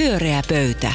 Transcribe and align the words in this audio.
Pyöreä 0.00 0.42
pöytä. 0.48 0.92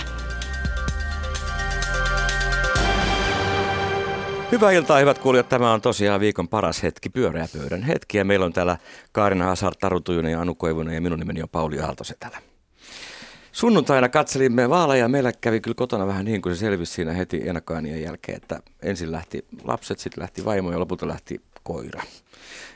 Hyvää 4.52 4.72
iltaa, 4.72 5.00
hyvät 5.00 5.20
kuulijat. 5.20 5.50
Tämä 5.50 5.74
on 5.74 5.82
tosiaan 5.82 6.20
viikon 6.20 6.48
paras 6.48 6.84
hetki, 6.84 7.10
pyöreä 7.10 7.48
pöydän 7.58 7.84
hetki. 7.84 8.18
Ja 8.18 8.26
meillä 8.26 8.46
on 8.46 8.54
täällä 8.54 8.78
Kaarina 9.12 9.46
Hasar, 9.46 9.74
Taru 9.80 10.00
Tujunen 10.00 10.32
ja 10.32 10.42
Anu 10.42 10.56
Koivunen 10.56 10.96
ja 10.96 11.02
minun 11.02 11.20
nimeni 11.20 11.42
on 11.42 11.50
Pauli 11.50 11.80
Aaltosen 11.80 12.18
täällä. 12.20 12.38
Sunnuntaina 13.52 14.10
katselimme 14.10 14.70
vaaleja 14.70 15.04
ja 15.04 15.10
meillä 15.10 15.32
kävi 15.42 15.62
kyllä 15.62 15.76
kotona 15.76 16.08
vähän 16.08 16.26
niin 16.26 16.42
kuin 16.42 16.56
se 16.56 16.60
selvisi 16.60 16.94
siinä 16.94 17.14
heti 17.14 17.48
ennakkoäänien 17.50 18.02
jälkeen, 18.02 18.38
että 18.38 18.60
ensin 18.82 19.12
lähti 19.12 19.46
lapset, 19.64 20.00
sitten 20.00 20.22
lähti 20.22 20.46
vaimo 20.46 20.72
ja 20.72 20.80
lopulta 20.80 21.08
lähti 21.08 21.42
koira. 21.66 22.04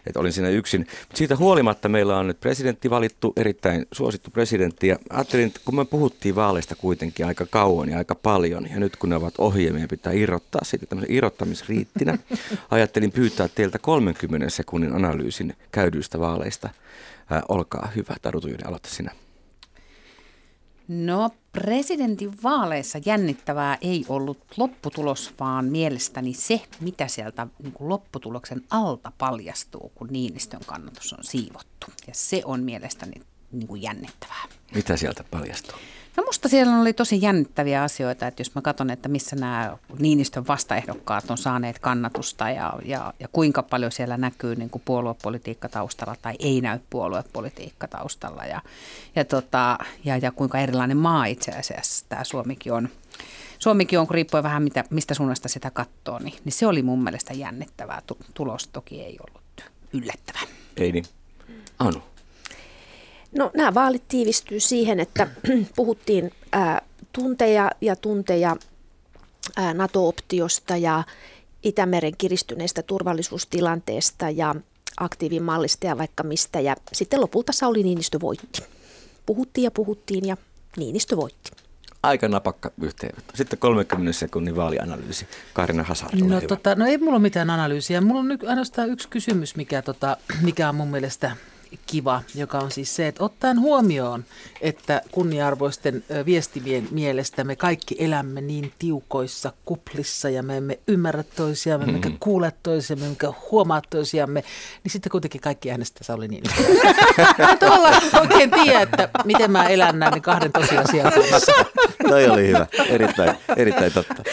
Että 0.08 0.20
olin 0.20 0.34
siinä 0.34 0.50
yksin. 0.50 0.82
Mutta 0.82 1.18
siitä 1.18 1.36
huolimatta 1.36 1.90
meillä 1.90 2.18
on 2.18 2.28
nyt 2.28 2.40
presidentti 2.40 2.90
valittu, 2.90 3.34
erittäin 3.36 3.86
suosittu 3.92 4.32
presidentti. 4.32 4.88
Ja 4.88 5.00
ajattelin, 5.10 5.48
että 5.48 5.60
kun 5.66 5.76
me 5.76 5.86
puhuttiin 5.86 6.36
vaaleista 6.36 6.76
kuitenkin 6.76 7.26
aika 7.26 7.46
kauan 7.46 7.90
ja 7.90 7.98
aika 7.98 8.16
paljon, 8.16 8.70
ja 8.70 8.80
nyt 8.80 8.96
kun 8.96 9.10
ne 9.10 9.16
ovat 9.16 9.34
ohi 9.38 9.72
meidän 9.72 9.90
pitää 9.90 10.14
irrottaa 10.14 10.62
siitä 10.64 10.86
tämmöisen 10.86 11.16
irrottamisriittinä, 11.16 12.18
ajattelin 12.72 13.12
pyytää 13.12 13.48
teiltä 13.48 13.80
30 13.80 14.50
sekunnin 14.50 14.96
analyysin 14.96 15.56
käydyistä 15.72 16.20
vaaleista. 16.20 16.70
Ää, 17.30 17.42
olkaa 17.50 17.92
hyvä, 17.96 18.16
Taru 18.22 18.42
Tujunen, 18.42 18.68
aloita 18.68 18.90
sinä. 18.90 19.12
No 20.90 21.30
presidentin 21.52 22.44
vaaleissa 22.44 23.00
jännittävää 23.06 23.78
ei 23.82 24.06
ollut 24.08 24.38
lopputulos, 24.58 25.34
vaan 25.40 25.66
mielestäni 25.66 26.34
se, 26.34 26.62
mitä 26.80 27.08
sieltä 27.08 27.48
niin 27.64 27.74
kuin 27.74 27.90
lopputuloksen 27.90 28.64
alta 28.70 29.12
paljastuu, 29.18 29.92
kun 29.96 30.08
Niinistön 30.12 30.62
kannatus 30.66 31.14
on 31.14 31.24
siivottu. 31.24 31.88
Ja 32.08 32.14
se 32.14 32.42
on 32.46 32.64
mielestäni 32.64 33.22
niin 33.52 33.68
kuin 33.68 33.82
jännittävää. 33.82 34.44
Mitä 34.76 34.98
sieltä 34.98 35.24
paljastuu? 35.32 35.80
No 36.20 36.26
musta 36.26 36.50
siellä 36.50 36.80
oli 36.80 36.94
tosi 36.94 37.22
jännittäviä 37.22 37.84
asioita, 37.84 38.28
että 38.28 38.42
jos 38.42 38.56
mä 38.56 38.62
katson, 38.62 38.90
että 38.90 39.10
missä 39.10 39.36
nämä 39.36 39.78
Niinistön 40.00 40.48
vastaehdokkaat 40.48 41.32
on 41.32 41.38
saaneet 41.38 41.80
kannatusta 41.80 42.50
ja, 42.50 42.74
ja, 42.86 43.14
ja 43.20 43.28
kuinka 43.32 43.64
paljon 43.64 43.92
siellä 43.92 44.18
näkyy 44.18 44.56
niin 44.56 44.70
kuin 44.70 44.82
puoluepolitiikka 44.86 45.70
taustalla 45.70 46.16
tai 46.22 46.34
ei 46.40 46.62
näy 46.62 46.80
puoluepolitiikka 46.90 47.88
taustalla 47.88 48.46
ja, 48.46 48.62
ja, 49.16 49.26
tota, 49.26 49.78
ja, 50.06 50.18
ja 50.18 50.32
kuinka 50.32 50.60
erilainen 50.60 50.98
maa 50.98 51.26
itse 51.26 51.52
asiassa 51.52 52.06
tämä 52.10 52.24
Suomikin 52.24 52.74
on. 52.74 52.90
Suomikin 53.60 54.00
on, 54.00 54.08
kun 54.08 54.16
riippuen 54.16 54.44
vähän 54.44 54.64
mitä, 54.64 54.84
mistä 54.90 55.14
suunnasta 55.14 55.50
sitä 55.50 55.72
katsoo, 55.72 56.20
niin, 56.20 56.36
niin 56.46 56.54
se 56.54 56.68
oli 56.68 56.82
mun 56.82 57.04
mielestä 57.04 57.34
jännittävää. 57.34 58.02
Tulos 58.34 58.68
toki 58.68 59.02
ei 59.02 59.18
ollut 59.28 59.64
yllättävä. 59.94 60.40
Ei 60.78 60.92
niin. 60.92 61.06
Anu. 61.80 62.02
No 63.32 63.52
nämä 63.54 63.74
vaalit 63.74 64.08
tiivistyy 64.08 64.60
siihen, 64.60 65.00
että 65.00 65.28
puhuttiin 65.76 66.32
ää, 66.52 66.82
tunteja 67.14 67.72
ja 67.82 67.96
tunteja 67.96 68.56
ää, 69.56 69.74
NATO-optiosta 69.74 70.78
ja 70.78 71.04
Itämeren 71.64 72.18
kiristyneestä 72.18 72.84
turvallisuustilanteesta 72.84 74.30
ja 74.30 74.56
aktiivimallista 75.00 75.88
ja 75.88 75.98
vaikka 75.98 76.24
mistä. 76.24 76.60
Ja 76.60 76.76
sitten 76.94 77.22
lopulta 77.22 77.52
Sauli 77.52 77.84
Niinistö 77.84 78.20
voitti. 78.20 78.64
Puhuttiin 79.26 79.64
ja 79.64 79.72
puhuttiin 79.72 80.28
ja 80.28 80.38
Niinistö 80.78 81.18
voitti. 81.18 81.52
Aika 82.04 82.28
napakka 82.28 82.72
yhteenvetto. 82.82 83.32
Sitten 83.36 83.60
30 83.60 84.14
sekunnin 84.14 84.56
vaalianalyysi. 84.56 85.28
Karina 85.54 85.84
Hazard, 85.84 86.20
no, 86.20 86.42
tota, 86.42 86.76
no 86.76 86.86
ei 86.86 86.98
mulla 86.98 87.12
ole 87.12 87.20
mitään 87.20 87.50
analyysiä. 87.50 88.02
Mulla 88.02 88.20
on 88.20 88.28
nyt 88.28 88.44
ainoastaan 88.44 88.90
yksi 88.90 89.08
kysymys, 89.08 89.56
mikä, 89.56 89.82
tota, 89.82 90.18
mikä 90.42 90.70
on 90.70 90.76
mun 90.76 90.88
mielestä 90.88 91.32
kiva, 91.86 92.22
joka 92.36 92.60
on 92.60 92.72
siis 92.72 92.96
se, 92.96 93.08
että 93.08 93.24
ottaen 93.24 93.60
huomioon, 93.60 94.26
että 94.62 95.02
kunniarvoisten 95.12 96.04
viestimien 96.26 96.88
mielestä 96.92 97.44
me 97.44 97.56
kaikki 97.56 97.96
elämme 98.00 98.42
niin 98.42 98.74
tiukoissa 98.80 99.54
kuplissa 99.66 100.30
ja 100.30 100.44
me 100.44 100.58
emme 100.58 100.80
ymmärrä 100.88 101.24
toisiamme, 101.24 101.86
mm. 101.86 101.90
emmekä 101.90 102.12
kuule 102.20 102.54
toisiamme, 102.64 103.06
emmekä 103.06 103.34
huomaa 103.52 103.82
toisiamme, 103.90 104.44
niin 104.84 104.92
sitten 104.92 105.12
kuitenkin 105.12 105.42
kaikki 105.42 105.72
äänestää 105.72 106.04
Sauli 106.04 106.28
Niinistö. 106.28 106.62
Mä 107.38 107.58
tavallaan 107.58 108.02
oikein 108.22 108.52
tiedä, 108.52 108.82
että 108.82 109.10
miten 109.26 109.52
mä 109.52 109.68
elän 109.68 110.00
näiden 110.00 110.22
kahden 110.22 110.52
tosiasian 110.52 111.14
kanssa. 111.14 111.52
Toi 112.08 112.30
oli 112.30 112.48
hyvä. 112.48 112.68
Erittäin, 112.90 113.38
erittäin 113.58 113.94
totta. 113.94 114.24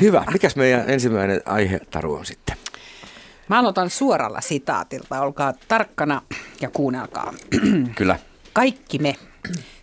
Hyvä. 0.00 0.24
Mikäs 0.32 0.56
meidän 0.56 0.90
ensimmäinen 0.90 1.40
aihe, 1.44 1.80
Taru, 1.90 2.14
on 2.14 2.26
sitten? 2.26 2.61
Mä 3.48 3.58
aloitan 3.58 3.90
suoralla 3.90 4.40
sitaatilta. 4.40 5.20
Olkaa 5.20 5.52
tarkkana 5.68 6.22
ja 6.60 6.70
kuunnelkaa. 6.70 7.34
Kyllä. 7.96 8.18
Kaikki 8.52 8.98
me 8.98 9.14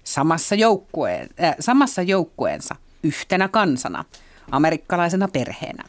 samassa, 0.04 0.56
joukkueen, 0.56 1.30
äh, 1.44 1.56
samassa 1.60 2.02
joukkueensa 2.02 2.76
yhtenä 3.04 3.48
kansana, 3.48 4.06
amerikkalaisena 4.52 5.28
perheenä. 5.28 5.84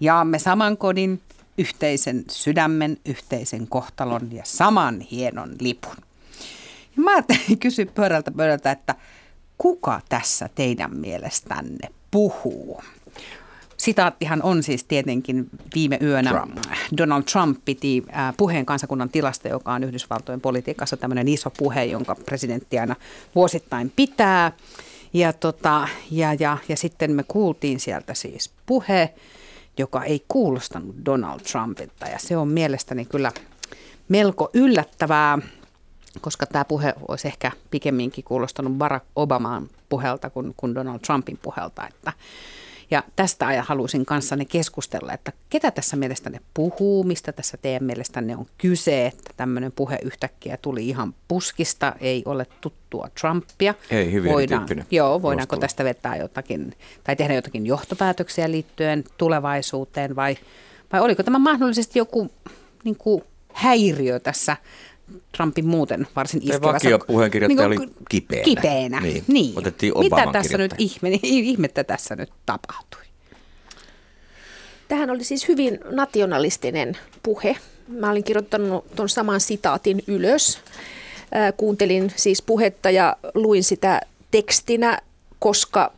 Jaamme 0.00 0.38
saman 0.38 0.76
kodin, 0.76 1.20
yhteisen 1.58 2.24
sydämen, 2.30 2.96
yhteisen 3.04 3.68
kohtalon 3.68 4.32
ja 4.32 4.42
saman 4.46 5.00
hienon 5.00 5.56
lipun. 5.60 5.96
Ja 6.96 7.02
mä 7.02 7.10
ajattelin 7.10 7.58
kysyä 7.60 7.86
pöydältä 7.86 8.30
pöydältä, 8.30 8.70
että 8.70 8.94
kuka 9.58 10.00
tässä 10.08 10.48
teidän 10.54 10.96
mielestänne 10.96 11.88
puhuu? 12.10 12.82
Sitaattihan 13.84 14.42
on 14.42 14.62
siis 14.62 14.84
tietenkin 14.84 15.46
viime 15.74 15.98
yönä. 16.02 16.30
Trump. 16.30 16.56
Donald 16.96 17.22
Trump 17.22 17.58
piti 17.64 18.02
äh, 18.16 18.34
puheen 18.36 18.66
kansakunnan 18.66 19.08
tilasta, 19.08 19.48
joka 19.48 19.72
on 19.72 19.84
Yhdysvaltojen 19.84 20.40
politiikassa 20.40 20.96
tämmöinen 20.96 21.28
iso 21.28 21.50
puhe, 21.50 21.84
jonka 21.84 22.14
presidentti 22.14 22.78
aina 22.78 22.96
vuosittain 23.34 23.92
pitää. 23.96 24.52
Ja, 25.12 25.32
tota, 25.32 25.88
ja, 26.10 26.34
ja, 26.34 26.58
ja 26.68 26.76
sitten 26.76 27.12
me 27.12 27.24
kuultiin 27.28 27.80
sieltä 27.80 28.14
siis 28.14 28.50
puhe, 28.66 29.14
joka 29.78 30.04
ei 30.04 30.24
kuulostanut 30.28 30.96
Donald 31.04 31.40
Trumpilta. 31.40 32.06
Ja 32.06 32.18
se 32.18 32.36
on 32.36 32.48
mielestäni 32.48 33.04
kyllä 33.04 33.32
melko 34.08 34.50
yllättävää, 34.54 35.38
koska 36.20 36.46
tämä 36.46 36.64
puhe 36.64 36.94
olisi 37.08 37.28
ehkä 37.28 37.52
pikemminkin 37.70 38.24
kuulostanut 38.24 38.72
Barack 38.72 39.06
Obamaan 39.16 39.68
puhelta 39.88 40.30
kuin, 40.30 40.54
kuin 40.56 40.74
Donald 40.74 40.98
Trumpin 40.98 41.38
puhelta. 41.42 41.86
Että, 41.86 42.12
ja 42.90 43.02
tästä 43.16 43.46
ajan 43.46 43.64
halusin 43.68 44.06
kanssanne 44.06 44.44
keskustella, 44.44 45.12
että 45.12 45.32
ketä 45.50 45.70
tässä 45.70 45.96
mielestänne 45.96 46.40
puhuu, 46.54 47.04
mistä 47.04 47.32
tässä 47.32 47.56
teidän 47.56 47.84
mielestänne 47.84 48.36
on 48.36 48.46
kyse, 48.58 49.06
että 49.06 49.30
tämmöinen 49.36 49.72
puhe 49.72 49.98
yhtäkkiä 50.02 50.56
tuli 50.56 50.88
ihan 50.88 51.14
puskista, 51.28 51.92
ei 52.00 52.22
ole 52.26 52.46
tuttua 52.60 53.08
Trumpia. 53.20 53.74
Ei, 53.90 54.12
hyvin 54.12 54.32
Voidaan, 54.32 54.68
Joo, 54.90 55.22
voidaanko 55.22 55.56
tästä 55.56 55.84
vetää 55.84 56.16
jotakin, 56.16 56.72
tai 57.04 57.16
tehdä 57.16 57.34
jotakin 57.34 57.66
johtopäätöksiä 57.66 58.50
liittyen 58.50 59.04
tulevaisuuteen, 59.18 60.16
vai, 60.16 60.36
vai 60.92 61.00
oliko 61.00 61.22
tämä 61.22 61.38
mahdollisesti 61.38 61.98
joku 61.98 62.30
niin 62.84 62.96
kuin 62.96 63.22
häiriö 63.52 64.20
tässä 64.20 64.56
Trumpin 65.36 65.66
muuten 65.66 66.06
varsin 66.16 66.42
iskevässä... 66.42 66.72
vakio 66.72 66.98
puheenkirjoittaja 66.98 67.68
niin 67.68 67.80
oli 67.80 67.90
kipeänä. 68.08 68.44
Kipeänä, 68.44 69.00
Niin. 69.00 69.24
niin. 69.26 69.58
Otettiin 69.58 69.98
Mitä 69.98 70.16
Obaman 70.16 70.32
tässä 70.32 70.58
nyt 70.58 70.74
ihme, 70.78 71.18
ihmettä 71.22 71.84
tässä 71.84 72.16
nyt 72.16 72.30
tapahtui? 72.46 73.00
Tähän 74.88 75.10
oli 75.10 75.24
siis 75.24 75.48
hyvin 75.48 75.78
nationalistinen 75.90 76.96
puhe. 77.22 77.56
Mä 77.88 78.10
olin 78.10 78.24
kirjoittanut 78.24 78.84
tuon 78.96 79.08
saman 79.08 79.40
sitaatin 79.40 80.02
ylös. 80.06 80.58
Kuuntelin 81.56 82.12
siis 82.16 82.42
puhetta 82.42 82.90
ja 82.90 83.16
luin 83.34 83.64
sitä 83.64 84.00
tekstinä, 84.30 84.98
koska 85.38 85.92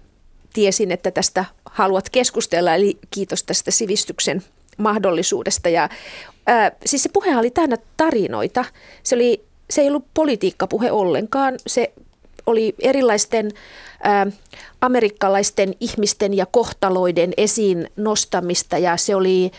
tiesin, 0.52 0.92
että 0.92 1.10
tästä 1.10 1.44
haluat 1.64 2.10
keskustella. 2.10 2.74
Eli 2.74 2.98
kiitos 3.10 3.42
tästä 3.42 3.70
sivistyksen 3.70 4.42
mahdollisuudesta. 4.76 5.68
Ja, 5.68 5.88
ää, 6.46 6.72
siis 6.86 7.02
se 7.02 7.08
puhe 7.12 7.36
oli 7.36 7.50
täynnä 7.50 7.76
tarinoita. 7.96 8.64
Se, 9.02 9.14
oli, 9.14 9.44
se 9.70 9.80
ei 9.80 9.88
ollut 9.88 10.06
politiikkapuhe 10.14 10.90
ollenkaan. 10.90 11.54
Se 11.66 11.92
oli 12.46 12.74
erilaisten 12.78 13.50
ä, 14.06 14.26
amerikkalaisten 14.80 15.74
ihmisten 15.80 16.34
ja 16.34 16.46
kohtaloiden 16.46 17.32
esiin 17.36 17.90
nostamista 17.96 18.78
ja 18.78 18.96
se 18.96 19.14
oli, 19.14 19.50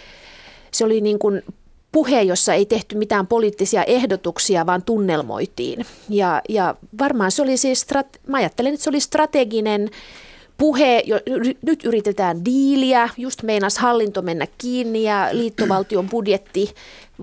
se 0.71 0.85
oli 0.85 1.01
niin 1.01 1.19
kuin 1.19 1.41
puhe, 1.91 2.21
jossa 2.21 2.53
ei 2.53 2.65
tehty 2.65 2.97
mitään 2.97 3.27
poliittisia 3.27 3.83
ehdotuksia, 3.83 4.65
vaan 4.65 4.83
tunnelmoitiin. 4.83 5.85
Ja, 6.09 6.41
ja 6.49 6.75
varmaan 6.99 7.31
se 7.31 7.41
oli 7.41 7.57
siis, 7.57 7.85
strat- 7.85 8.19
mä 8.27 8.37
ajattelen, 8.37 8.73
että 8.73 8.83
se 8.83 8.89
oli 8.89 8.99
strateginen 8.99 9.89
puhe, 10.57 11.03
jo, 11.05 11.19
nyt 11.61 11.85
yritetään 11.85 12.45
diiliä, 12.45 13.09
just 13.17 13.43
meinas 13.43 13.77
hallinto 13.77 14.21
mennä 14.21 14.47
kiinni 14.57 15.03
ja 15.03 15.29
liittovaltion 15.31 16.09
budjetti, 16.09 16.73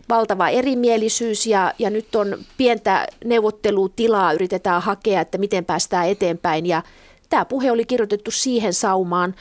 valtava 0.08 0.48
erimielisyys 0.48 1.46
ja, 1.46 1.74
ja 1.78 1.90
nyt 1.90 2.14
on 2.14 2.38
pientä 2.56 3.06
neuvottelutilaa 3.24 4.32
yritetään 4.32 4.82
hakea, 4.82 5.20
että 5.20 5.38
miten 5.38 5.64
päästään 5.64 6.08
eteenpäin 6.08 6.66
ja 6.66 6.82
tämä 7.30 7.44
puhe 7.44 7.70
oli 7.70 7.84
kirjoitettu 7.84 8.30
siihen 8.30 8.74
saumaan. 8.74 9.34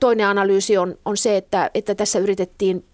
Toinen 0.00 0.26
analyysi 0.26 0.78
on, 0.78 0.98
on 1.04 1.16
se, 1.16 1.36
että, 1.36 1.70
että 1.74 1.94
tässä 1.94 2.18
yritettiin 2.18 2.84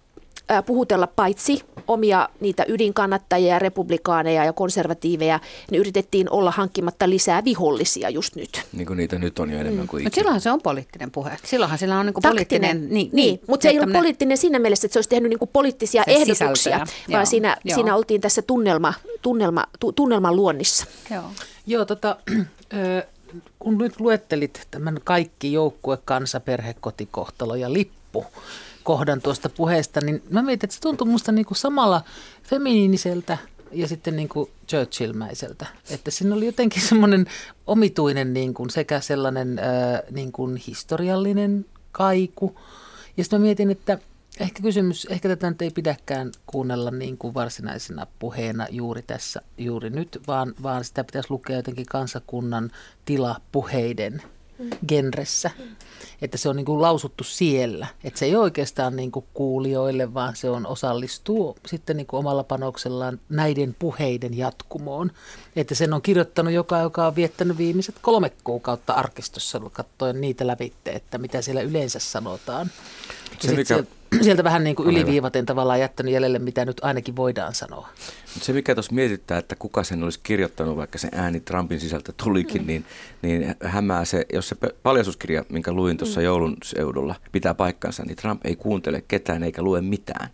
puhutella 0.67 1.07
paitsi 1.07 1.63
omia 1.89 2.29
niitä 2.41 2.65
ydinkannattajia, 2.69 3.59
republikaaneja 3.59 4.45
ja 4.45 4.53
konservatiiveja, 4.53 5.41
niin 5.71 5.81
yritettiin 5.81 6.31
olla 6.31 6.51
hankkimatta 6.51 7.11
lisää 7.11 7.45
vihollisia 7.45 8.11
just 8.11 8.37
nyt. 8.37 8.63
Niin 8.73 8.87
kuin 8.87 8.97
niitä 8.97 9.19
nyt 9.19 9.39
on 9.39 9.51
jo 9.51 9.59
enemmän 9.61 9.87
kuin 9.87 10.03
Mutta 10.03 10.15
silloinhan 10.15 10.41
se 10.41 10.51
on 10.51 10.61
poliittinen 10.63 11.11
puhe. 11.11 11.37
Silloinhan 11.45 11.79
sillä 11.79 11.99
on 11.99 12.07
niin 12.07 12.15
poliittinen... 12.23 12.81
Niin, 12.81 12.95
niin, 12.95 13.11
niin 13.13 13.41
mutta 13.47 13.63
se 13.63 13.69
ei 13.69 13.81
ole 13.81 13.93
poliittinen 13.93 14.39
siinä 14.39 14.59
mielessä, 14.59 14.87
että 14.87 14.93
se 14.93 14.99
olisi 14.99 15.09
tehnyt 15.09 15.31
niin 15.31 15.49
poliittisia 15.53 16.03
ehdotuksia, 16.07 16.55
sisältöjä. 16.55 16.79
vaan 16.79 17.21
joo, 17.21 17.25
siinä, 17.25 17.57
joo. 17.65 17.75
siinä 17.75 17.95
oltiin 17.95 18.21
tässä 18.21 18.43
tunnelma, 18.43 18.95
tunnelma, 19.23 19.65
tu, 19.81 19.93
tunnelman 19.93 20.37
luonnissa. 20.37 20.87
Joo, 21.11 21.25
joo 21.67 21.85
tota, 21.85 22.17
kun 23.59 23.79
nyt 23.79 24.01
luettelit 24.01 24.67
tämän 24.71 24.99
kaikki 25.05 25.53
joukkue, 25.53 25.99
kansa, 26.05 26.41
perhe, 26.41 26.75
kotikohtalo 26.81 27.55
ja 27.55 27.73
lippu, 27.73 28.27
kohdan 28.89 29.21
tuosta 29.21 29.49
puheesta, 29.49 30.01
niin 30.01 30.23
mä 30.31 30.43
mietin, 30.43 30.67
että 30.67 30.75
se 30.75 30.81
tuntuu 30.81 31.07
musta 31.07 31.33
niin 31.33 31.47
kuin 31.47 31.59
samalla 31.59 32.03
feminiiniseltä 32.43 33.39
ja 33.73 33.89
sitten 33.89 34.17
niin 34.17 34.29
kuin 34.29 34.51
Churchillmäiseltä. 34.69 35.67
Että 35.91 36.11
siinä 36.11 36.35
oli 36.35 36.47
jotenkin 36.47 36.83
semmoinen 36.83 37.27
omituinen 37.67 38.33
niin 38.33 38.55
kuin 38.55 38.71
sekä 38.71 39.01
sellainen 39.01 39.61
niin 40.11 40.33
kuin 40.33 40.57
historiallinen 40.57 41.67
kaiku. 41.93 42.61
Ja 43.17 43.25
sitten 43.25 43.41
mä 43.41 43.45
mietin, 43.45 43.71
että 43.71 43.99
ehkä 44.41 44.63
kysymys, 44.63 45.07
ehkä 45.11 45.29
tätä 45.29 45.51
nyt 45.51 45.63
ei 45.63 45.71
pidäkään 45.71 46.33
kuunnella 46.47 46.91
niin 46.91 47.19
kuin 47.19 47.35
varsinaisena 47.35 48.07
puheena 48.19 48.67
juuri 48.71 49.03
tässä, 49.03 49.41
juuri 49.59 49.91
nyt, 49.91 50.23
vaan, 50.27 50.55
vaan 50.63 50.85
sitä 50.85 51.05
pitäisi 51.05 51.31
lukea 51.31 51.57
jotenkin 51.57 51.87
kansakunnan 51.87 52.71
tila 53.05 53.41
puheiden 53.53 54.23
genressä. 54.89 55.51
Että 56.23 56.39
se 56.39 56.49
on 56.49 56.57
niin 56.57 56.67
kuin 56.67 56.83
lausuttu 56.83 57.25
siellä. 57.25 57.87
Että 58.05 58.19
se 58.19 58.27
ei 58.27 58.37
oikeastaan 58.37 58.97
niin 58.97 59.13
kuin 59.13 59.25
kuulijoille, 59.35 60.15
vaan 60.15 60.37
se 60.37 60.51
on 60.51 60.67
osallistuu 60.67 61.57
sitten 61.67 61.97
niin 61.97 62.07
kuin 62.07 62.19
omalla 62.19 62.45
panoksellaan 62.45 63.21
näiden 63.29 63.77
puheiden 63.79 64.37
jatkumoon. 64.37 65.11
Että 65.57 65.75
sen 65.75 65.93
on 65.93 66.03
kirjoittanut 66.03 66.53
joka, 66.53 66.79
joka 66.79 67.07
on 67.07 67.17
viettänyt 67.17 67.59
viimeiset 67.59 67.95
kolme 68.03 68.33
kuukautta 68.45 68.93
arkistossa 68.93 69.61
katsoen 69.73 70.21
niitä 70.21 70.47
lävitte, 70.47 70.91
että 70.91 71.19
mitä 71.19 71.43
siellä 71.43 71.61
yleensä 71.61 71.99
sanotaan. 71.99 72.71
Se, 73.41 73.51
mikä... 73.51 73.65
sieltä, 73.65 73.98
sieltä 74.25 74.45
vähän 74.45 74.65
niin 74.65 74.77
kuin 74.77 74.89
yliviivaten 74.89 75.47
tavallaan 75.47 75.81
jättänyt 75.81 76.13
jäljelle, 76.13 76.39
mitä 76.39 76.65
nyt 76.65 76.81
ainakin 76.83 77.17
voidaan 77.17 77.55
sanoa. 77.55 77.89
Se, 78.27 78.53
mikä 78.53 78.75
tuossa 78.75 78.95
mietittää, 78.95 79.39
että 79.39 79.57
kuka 79.57 79.85
sen 79.85 80.03
olisi 80.03 80.21
kirjoittanut, 80.23 80.77
vaikka 80.77 80.99
se 80.99 81.09
ääni 81.13 81.41
Trumpin 81.41 81.81
sisältä 81.81 82.13
tulikin, 82.25 82.63
mm. 82.63 82.67
niin, 82.67 82.85
niin 83.23 83.55
hämää 83.65 84.05
se, 84.05 84.27
jos 84.33 84.49
se 84.49 84.57
paljasuskirja, 84.83 85.45
minkä 85.49 85.73
luin 85.73 85.97
tuossa 85.97 86.21
mm. 86.21 86.25
joulun 86.25 86.57
seudulla, 86.63 87.15
pitää 87.33 87.55
paikkansa, 87.55 88.05
niin 88.05 88.17
Trump 88.17 88.47
ei 88.47 88.57
kuuntele 88.57 89.05
ketään 89.09 89.43
eikä 89.43 89.63
lue 89.63 89.81
mitään. 89.81 90.31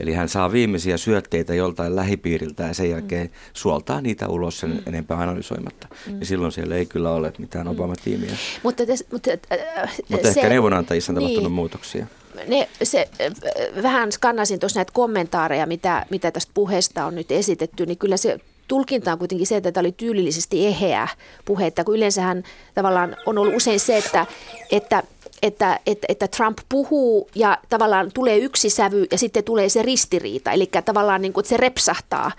Eli 0.00 0.12
hän 0.12 0.28
saa 0.28 0.52
viimeisiä 0.52 0.96
syötteitä 0.96 1.54
joltain 1.54 1.96
lähipiiriltä 1.96 2.62
ja 2.62 2.74
sen 2.74 2.90
jälkeen 2.90 3.26
mm. 3.26 3.32
suoltaa 3.52 4.00
niitä 4.00 4.28
ulos 4.28 4.60
sen 4.60 4.70
mm. 4.70 4.82
enempää 4.86 5.18
analysoimatta. 5.18 5.88
Mm. 6.06 6.20
Ja 6.20 6.26
silloin 6.26 6.52
siellä 6.52 6.74
ei 6.76 6.86
kyllä 6.86 7.10
ole 7.10 7.32
mitään 7.38 7.68
Obama-tiimiä. 7.68 8.36
Mutta, 8.62 8.86
des, 8.86 9.04
mutta, 9.12 9.30
äh, 9.30 9.96
mutta 10.08 10.32
se, 10.32 10.40
ehkä 10.40 10.48
neuvonantajissa 10.48 11.12
on 11.12 11.18
niin, 11.18 11.28
tapahtunut 11.28 11.52
muutoksia. 11.52 12.06
Ne, 12.46 12.68
se, 12.82 13.08
äh, 13.20 13.82
vähän 13.82 14.12
skannasin 14.12 14.60
tuossa 14.60 14.78
näitä 14.78 14.92
kommentaareja, 14.94 15.66
mitä, 15.66 16.06
mitä 16.10 16.30
tästä 16.30 16.52
puheesta 16.54 17.04
on 17.04 17.14
nyt 17.14 17.32
esitetty, 17.32 17.86
niin 17.86 17.98
kyllä 17.98 18.16
se 18.16 18.38
tulkinta 18.68 19.12
on 19.12 19.18
kuitenkin 19.18 19.46
se, 19.46 19.56
että 19.56 19.72
tämä 19.72 19.82
oli 19.82 19.92
tyylillisesti 19.92 20.66
eheä 20.66 21.08
puhetta, 21.44 21.84
kun 21.84 21.96
yleensähän 21.96 22.42
tavallaan 22.74 23.16
on 23.26 23.38
ollut 23.38 23.54
usein 23.54 23.80
se, 23.80 23.96
että, 23.96 24.26
että 24.72 25.02
että, 25.42 25.80
että, 25.86 26.06
että 26.08 26.28
Trump 26.28 26.58
puhuu 26.68 27.30
ja 27.34 27.58
tavallaan 27.68 28.10
tulee 28.14 28.38
yksi 28.38 28.70
sävy 28.70 29.06
ja 29.10 29.18
sitten 29.18 29.44
tulee 29.44 29.68
se 29.68 29.82
ristiriita, 29.82 30.52
eli 30.52 30.70
tavallaan 30.84 31.22
niin 31.22 31.32
kuin, 31.32 31.42
että 31.42 31.48
se 31.48 31.56
repsahtaa. 31.56 32.32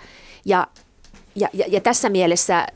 Ja 0.44 0.66
ja, 1.36 1.48
ja, 1.52 1.64
ja 1.68 1.80
tässä 1.80 2.08
mielessä 2.08 2.66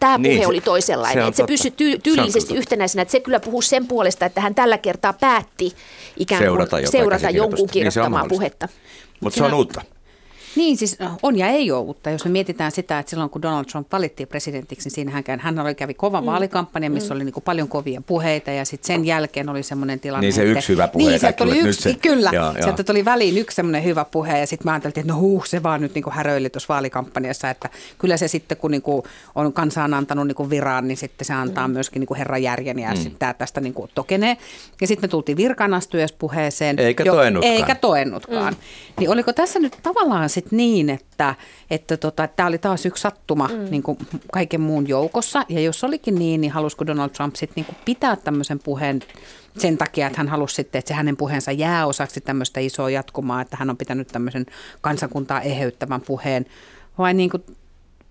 tämä 0.00 0.18
puhe 0.18 0.28
niin, 0.28 0.48
oli 0.48 0.60
toisenlainen, 0.60 1.24
se 1.24 1.28
että 1.28 1.36
se 1.36 1.46
pysyi 1.46 1.70
ty- 1.70 2.00
tyylillisesti 2.02 2.52
se 2.52 2.58
yhtenäisenä, 2.58 3.02
että 3.02 3.12
se 3.12 3.20
kyllä 3.20 3.40
puhuu 3.40 3.62
sen 3.62 3.86
puolesta, 3.86 4.26
että 4.26 4.40
hän 4.40 4.54
tällä 4.54 4.78
kertaa 4.78 5.12
päätti 5.12 5.72
ikään 6.16 6.38
kuin 6.38 6.46
seurata, 6.46 6.76
seurata 6.90 7.30
jonkun 7.30 7.68
kirjoittamaa 7.68 8.22
niin 8.22 8.28
puhetta. 8.28 8.68
Mutta 9.20 9.36
se 9.36 9.44
on 9.44 9.54
uutta. 9.54 9.82
Niin, 10.56 10.76
siis 10.76 10.98
on 11.22 11.38
ja 11.38 11.48
ei 11.48 11.70
ole 11.70 11.80
uutta. 11.80 12.10
Jos 12.10 12.24
me 12.24 12.30
mietitään 12.30 12.72
sitä, 12.72 12.98
että 12.98 13.10
silloin 13.10 13.30
kun 13.30 13.42
Donald 13.42 13.64
Trump 13.64 13.92
valittiin 13.92 14.28
presidentiksi, 14.28 14.88
niin 14.88 14.94
siinähän 14.94 15.24
hän 15.38 15.58
oli, 15.58 15.74
kävi 15.74 15.94
kova 15.94 16.20
mm. 16.20 16.26
vaalikampanja, 16.26 16.90
missä 16.90 17.14
mm. 17.14 17.16
oli 17.16 17.24
niin 17.24 17.32
kuin 17.32 17.44
paljon 17.44 17.68
kovia 17.68 18.02
puheita 18.06 18.50
ja 18.50 18.64
sitten 18.64 18.86
sen 18.86 19.04
jälkeen 19.04 19.48
oli 19.48 19.62
semmoinen 19.62 20.00
tilanne. 20.00 20.26
Niin 20.26 20.32
se 20.32 20.44
yksi 20.44 20.68
hyvä 20.68 20.88
puhe. 20.88 21.10
Niin, 21.10 21.20
sieltä 21.20 21.36
tuli 21.36 21.58
yksi, 21.58 21.82
se, 21.82 21.94
kyllä, 21.94 22.30
joo, 22.32 22.52
sieltä 22.62 22.84
tuli 22.84 23.04
väliin 23.04 23.38
yksi 23.38 23.54
semmoinen 23.54 23.84
hyvä 23.84 24.04
puhe 24.04 24.38
ja 24.38 24.46
sitten 24.46 24.66
mä 24.66 24.72
ajattelin, 24.72 24.94
että 24.98 25.12
no 25.12 25.20
huh, 25.20 25.46
se 25.46 25.62
vaan 25.62 25.80
nyt 25.80 25.94
niin 25.94 26.02
kuin 26.02 26.14
häröili 26.14 26.50
tuossa 26.50 26.74
vaalikampanjassa, 26.74 27.50
että 27.50 27.68
kyllä 27.98 28.16
se 28.16 28.28
sitten 28.28 28.56
kun 28.56 28.70
niin 28.70 28.82
kuin 28.82 29.02
on 29.34 29.52
kansaan 29.52 29.94
antanut 29.94 30.26
niin 30.26 30.34
kuin 30.34 30.50
viraan, 30.50 30.88
niin 30.88 30.96
sitten 30.96 31.24
se 31.24 31.32
antaa 31.32 31.68
mm. 31.68 31.74
myöskin 31.74 32.00
niin 32.00 32.08
kuin 32.08 32.18
herran 32.18 32.42
järjen 32.42 32.78
ja 32.78 32.90
mm. 32.90 32.96
sitten 32.96 33.18
tämä 33.18 33.34
tästä 33.34 33.60
niin 33.60 33.74
kuin 33.74 33.90
tokenee. 33.94 34.36
Ja 34.80 34.86
sitten 34.86 35.08
me 35.08 35.10
tultiin 35.10 35.36
virkanastujaspuheeseen. 35.36 36.78
Eikä 36.78 37.04
toennutkaan. 37.04 37.54
Eikä 37.54 37.74
toennutkaan. 37.74 38.54
Mm. 38.54 38.60
Niin 38.98 39.10
oliko 39.10 39.32
tässä 39.32 39.58
nyt 39.58 39.78
tavallaan 39.82 40.28
sitten 40.30 40.43
niin, 40.50 40.90
että 40.90 41.34
että 41.70 41.96
tota, 41.96 42.28
tämä 42.28 42.46
oli 42.46 42.58
taas 42.58 42.86
yksi 42.86 43.00
sattuma 43.00 43.48
mm. 43.48 43.70
niin 43.70 43.82
kuin 43.82 43.98
kaiken 44.32 44.60
muun 44.60 44.88
joukossa. 44.88 45.44
Ja 45.48 45.60
jos 45.60 45.84
olikin 45.84 46.14
niin, 46.14 46.40
niin 46.40 46.50
halusiko 46.50 46.86
Donald 46.86 47.10
Trump 47.10 47.34
sitten 47.34 47.64
niin 47.64 47.76
pitää 47.84 48.16
tämmöisen 48.16 48.58
puheen 48.58 49.00
sen 49.58 49.78
takia, 49.78 50.06
että 50.06 50.18
hän 50.18 50.28
halusi 50.28 50.54
sitten, 50.54 50.78
että 50.78 50.88
se 50.88 50.94
hänen 50.94 51.16
puheensa 51.16 51.52
jää 51.52 51.86
osaksi 51.86 52.20
tämmöistä 52.20 52.60
isoa 52.60 52.90
jatkumaa, 52.90 53.40
että 53.40 53.56
hän 53.56 53.70
on 53.70 53.76
pitänyt 53.76 54.08
tämmöisen 54.08 54.46
kansakuntaa 54.80 55.40
eheyttävän 55.40 56.00
puheen. 56.00 56.46
Vai 56.98 57.14
niin 57.14 57.30
kuin 57.30 57.42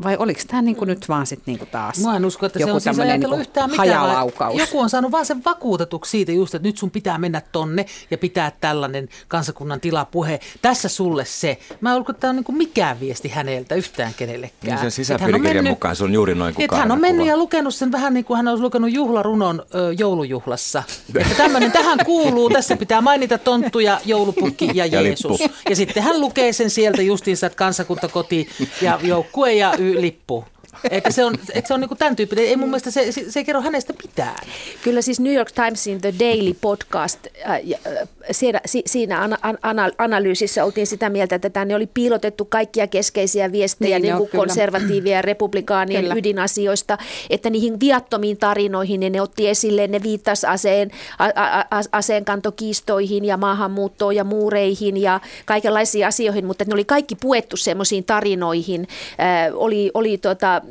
vai 0.04 0.18
oliko 0.18 0.42
tämä 0.48 0.62
niinku 0.62 0.86
nyt 0.86 1.10
vaan 1.10 1.28
sitten 1.28 1.44
niinku 1.52 1.66
taas 1.66 2.00
Mä 2.00 2.16
en 2.16 2.26
usko, 2.26 2.46
että 2.46 2.60
joku 2.60 2.80
se 2.80 2.90
on 2.90 2.96
siis 2.96 3.08
niinku 3.08 3.36
yhtään 3.36 3.72
mitään. 3.72 4.28
Joku 4.58 4.80
on 4.80 4.90
saanut 4.90 5.12
vaan 5.12 5.26
sen 5.26 5.44
vakuutetuksi 5.46 6.12
siitä 6.12 6.32
just, 6.32 6.56
että 6.56 6.68
nyt 6.68 6.78
sun 6.78 6.92
pitää 6.92 7.18
mennä 7.18 7.42
tonne 7.52 7.86
ja 8.12 8.18
pitää 8.18 8.52
tällainen 8.62 9.10
kansakunnan 9.28 9.80
tilapuhe. 9.80 10.40
Tässä 10.62 10.90
sulle 10.90 11.26
se. 11.26 11.58
Mä 11.82 11.94
en 11.94 12.00
usko, 12.00 12.12
että 12.12 12.22
tämä 12.22 12.30
on 12.30 12.36
niinku 12.36 12.52
mikään 12.52 13.00
viesti 13.00 13.30
häneltä 13.30 13.76
yhtään 13.76 14.14
kenellekään. 14.14 14.68
Niin 14.68 14.80
sen 14.80 14.92
sisäpiirikirjan 14.92 15.68
mukaan 15.68 15.96
se 15.96 16.04
on 16.04 16.14
juuri 16.14 16.36
noin 16.36 16.56
kuin 16.56 16.68
Hän 16.74 16.92
on 16.92 17.02
mennyt 17.02 17.28
ja 17.28 17.38
lukenut 17.38 17.76
sen 17.76 17.92
vähän 17.92 18.14
niin 18.14 18.26
kuin 18.26 18.38
hän 18.38 18.48
olisi 18.48 18.64
lukenut 18.64 18.94
juhlarunon 18.94 19.64
ö, 19.76 19.94
joulujuhlassa. 19.98 20.84
että 21.16 21.36
tämmöinen 21.36 21.72
tähän 21.72 22.00
kuuluu, 22.06 22.50
tässä 22.50 22.78
pitää 22.78 23.02
mainita 23.02 23.38
tonttu 23.38 23.80
ja 23.80 24.00
joulupukki 24.06 24.72
ja, 24.74 24.86
ja 24.86 25.02
Jeesus. 25.02 25.40
Lippu. 25.42 25.58
Ja 25.70 25.76
sitten 25.76 26.04
hän 26.04 26.22
lukee 26.22 26.54
sen 26.54 26.70
sieltä 26.70 27.02
justiinsa, 27.02 27.48
että 27.48 27.58
kansakunta 27.58 28.08
koti 28.08 28.48
ja 28.82 29.00
joukkue 29.04 29.54
ja 29.54 29.74
lippu. 29.84 30.44
Että 30.90 31.12
se 31.12 31.26
on, 31.26 31.36
että 31.54 31.68
se 31.68 31.74
on 31.74 31.80
niinku 31.80 31.96
tämän 31.96 32.16
tyyppinen. 32.16 32.46
Ei 32.46 32.56
mun 32.56 32.70
mielestä 32.70 32.92
se, 32.92 33.12
se, 33.12 33.32
se 33.32 33.40
ei 33.40 33.46
kerro 33.46 33.62
hänestä 33.62 33.94
mitään. 34.04 34.48
Kyllä 34.84 35.02
siis 35.02 35.20
New 35.20 35.34
York 35.34 35.52
Timesin 35.52 36.02
The 36.02 36.14
Daily 36.20 36.54
podcast, 36.62 37.28
äh, 37.50 37.52
äh, 37.52 38.10
siinä, 38.32 38.62
siinä 38.86 39.22
ana, 39.22 39.38
ana, 39.62 39.90
analyysissä 39.98 40.66
oltiin 40.66 40.88
sitä 40.88 41.10
mieltä, 41.10 41.36
että 41.36 41.50
tänne 41.50 41.76
oli 41.76 41.88
piilotettu 41.94 42.46
kaikkia 42.46 42.88
keskeisiä 42.88 43.52
viestejä 43.52 44.00
niin, 44.00 44.04
niin 44.04 44.18
kuin 44.18 44.30
konservatiivia 44.30 45.16
ja 45.16 45.22
republikaanien 45.22 46.02
kyllä. 46.02 46.16
ydinasioista, 46.16 46.98
että 47.30 47.50
niihin 47.50 47.80
viattomiin 47.80 48.38
tarinoihin 48.38 49.00
ne, 49.00 49.10
ne 49.10 49.22
otti 49.22 49.50
esille, 49.50 49.88
ne 49.88 50.04
viittasi 50.04 50.48
aseen, 50.48 50.92
a, 51.20 51.26
a, 51.36 51.60
a, 51.60 51.82
aseenkantokiistoihin 51.92 53.26
ja 53.26 53.38
maahanmuuttoon 53.38 54.16
ja 54.16 54.24
muureihin 54.24 54.98
ja 54.98 55.20
kaikenlaisiin 55.46 56.08
asioihin, 56.08 56.46
mutta 56.46 56.66
ne 56.68 56.74
oli 56.74 56.86
kaikki 56.86 57.16
puettu 57.16 57.58
semmoisiin 57.58 58.04
tarinoihin. 58.04 58.88
Äh, 59.20 59.52
oli 59.54 59.92
oli 59.94 60.18
tota, 60.18 60.62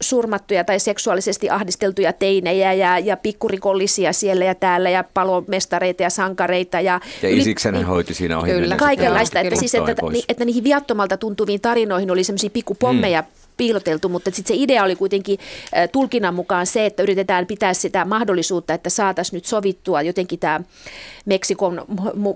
surmattuja 0.00 0.64
tai 0.64 0.80
seksuaalisesti 0.80 1.50
ahdisteltuja 1.50 2.12
teinejä 2.12 2.72
ja, 2.72 2.98
ja 2.98 3.16
pikkurikollisia 3.16 4.12
siellä 4.12 4.44
ja 4.44 4.54
täällä 4.54 4.90
ja 4.90 5.04
palomestareita 5.14 6.02
ja 6.02 6.10
sankareita. 6.10 6.80
Ja, 6.80 7.00
ja 7.22 7.28
Isiksen 7.28 7.74
niin, 7.74 7.86
hoiti 7.86 8.14
siinä 8.14 8.38
ohi. 8.38 8.50
Kyllä, 8.52 8.76
kaikenlaista. 8.76 9.40
Että, 9.40 9.56
siis, 9.56 9.74
että, 9.74 9.90
että, 9.90 10.02
että 10.28 10.44
niihin 10.44 10.64
viattomalta 10.64 11.16
tuntuviin 11.16 11.60
tarinoihin 11.60 12.10
oli 12.10 12.24
semmoisia 12.24 12.50
pikkupommeja 12.50 13.20
mm 13.20 13.41
piiloteltu, 13.56 14.08
mutta 14.08 14.30
sitten 14.30 14.56
se 14.56 14.62
idea 14.62 14.84
oli 14.84 14.96
kuitenkin 14.96 15.38
tulkinnan 15.92 16.34
mukaan 16.34 16.66
se, 16.66 16.86
että 16.86 17.02
yritetään 17.02 17.46
pitää 17.46 17.74
sitä 17.74 18.04
mahdollisuutta, 18.04 18.74
että 18.74 18.90
saataisiin 18.90 19.36
nyt 19.36 19.44
sovittua 19.44 20.02
jotenkin 20.02 20.38
tämä 20.38 20.60
Meksikon 21.24 21.84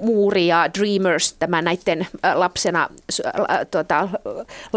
muuri 0.00 0.46
ja 0.46 0.70
Dreamers, 0.78 1.32
tämä 1.32 1.62
näiden 1.62 2.06
lapsena, 2.34 2.88
tuota, 3.70 4.08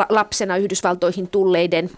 lapsena 0.10 0.58
Yhdysvaltoihin 0.58 1.28
tulleiden 1.28 1.90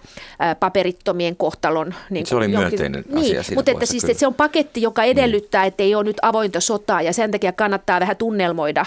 paperittomien 0.59 1.35
kohtalon. 1.35 1.93
Niin 2.09 2.25
se 2.25 2.35
oli 2.35 2.47
myönteinen 2.47 3.03
niin, 3.07 3.39
asia 3.39 3.55
Mutta 3.55 3.71
että 3.71 3.85
siis, 3.85 4.03
että 4.03 4.19
se 4.19 4.27
on 4.27 4.33
paketti, 4.33 4.81
joka 4.81 5.03
edellyttää, 5.03 5.65
että 5.65 5.83
ei 5.83 5.95
ole 5.95 6.03
nyt 6.03 6.17
avointa 6.21 6.59
sotaa 6.59 7.01
ja 7.01 7.13
sen 7.13 7.31
takia 7.31 7.51
kannattaa 7.51 7.99
vähän 7.99 8.17
tunnelmoida. 8.17 8.85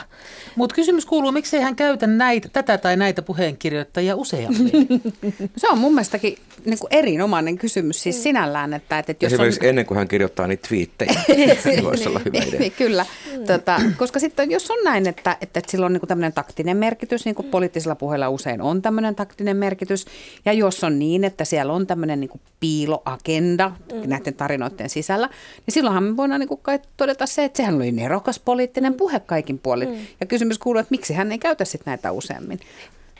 Mutta 0.56 0.74
kysymys 0.74 1.06
kuuluu, 1.06 1.32
miksi 1.32 1.60
hän 1.60 1.76
käytä 1.76 2.06
näitä, 2.06 2.48
tätä 2.52 2.78
tai 2.78 2.96
näitä 2.96 3.22
puheenkirjoittajia 3.22 4.16
useammin? 4.16 4.72
Se 5.56 5.68
on 5.68 5.78
mun 5.78 5.92
mielestäkin 5.92 6.38
niin 6.64 6.78
kuin 6.78 6.88
erinomainen 6.90 7.58
kysymys 7.58 8.02
siis 8.02 8.16
mm. 8.16 8.22
sinällään. 8.22 8.74
Että, 8.74 8.98
että 8.98 9.14
jos 9.20 9.32
Esimerkiksi 9.32 9.60
on... 9.62 9.68
ennen 9.68 9.86
kuin 9.86 9.98
hän 9.98 10.08
kirjoittaa 10.08 10.46
niitä 10.46 10.68
twiittejä, 10.68 11.12
voisi 11.82 12.08
olla 12.08 12.20
hyvä 12.24 12.38
idea. 12.38 12.70
Kyllä, 12.78 13.06
tota, 13.46 13.80
koska 13.96 14.18
sitten 14.18 14.50
jos 14.50 14.70
on 14.70 14.84
näin, 14.84 15.06
että, 15.06 15.36
että 15.40 15.60
sillä 15.68 15.86
on 15.86 15.92
niin 15.92 16.08
tämmöinen 16.08 16.32
taktinen 16.32 16.76
merkitys, 16.76 17.24
niin 17.24 17.34
kuin 17.34 17.48
poliittisilla 17.48 17.94
puheilla 17.94 18.28
usein 18.28 18.62
on 18.62 18.82
tämmöinen 18.82 19.14
taktinen 19.14 19.56
merkitys, 19.56 20.06
ja 20.44 20.52
jos 20.52 20.84
on 20.84 20.98
niin, 20.98 21.24
että 21.24 21.44
siellä 21.44 21.72
on 21.72 21.86
tämmöinen 21.86 22.20
niin 22.20 22.30
piiloagenda 22.60 23.68
mm. 23.68 24.08
näiden 24.08 24.34
tarinoiden 24.34 24.90
sisällä, 24.90 25.28
niin 25.66 25.74
silloinhan 25.74 26.04
me 26.04 26.16
voidaan 26.16 26.40
niin 26.40 26.58
kai 26.62 26.78
todeta 26.96 27.26
se, 27.26 27.44
että 27.44 27.56
sehän 27.56 27.74
oli 27.74 27.92
nerokas 27.92 28.38
poliittinen 28.38 28.94
puhe 28.94 29.20
kaikin 29.20 29.58
puolin. 29.58 29.88
Mm. 29.88 29.96
Ja 30.20 30.26
kysymys 30.26 30.58
kuuluu, 30.58 30.80
että 30.80 30.90
miksi 30.90 31.14
hän 31.14 31.32
ei 31.32 31.38
käytä 31.38 31.64
sitten 31.64 31.90
näitä 31.90 32.12
useammin. 32.12 32.60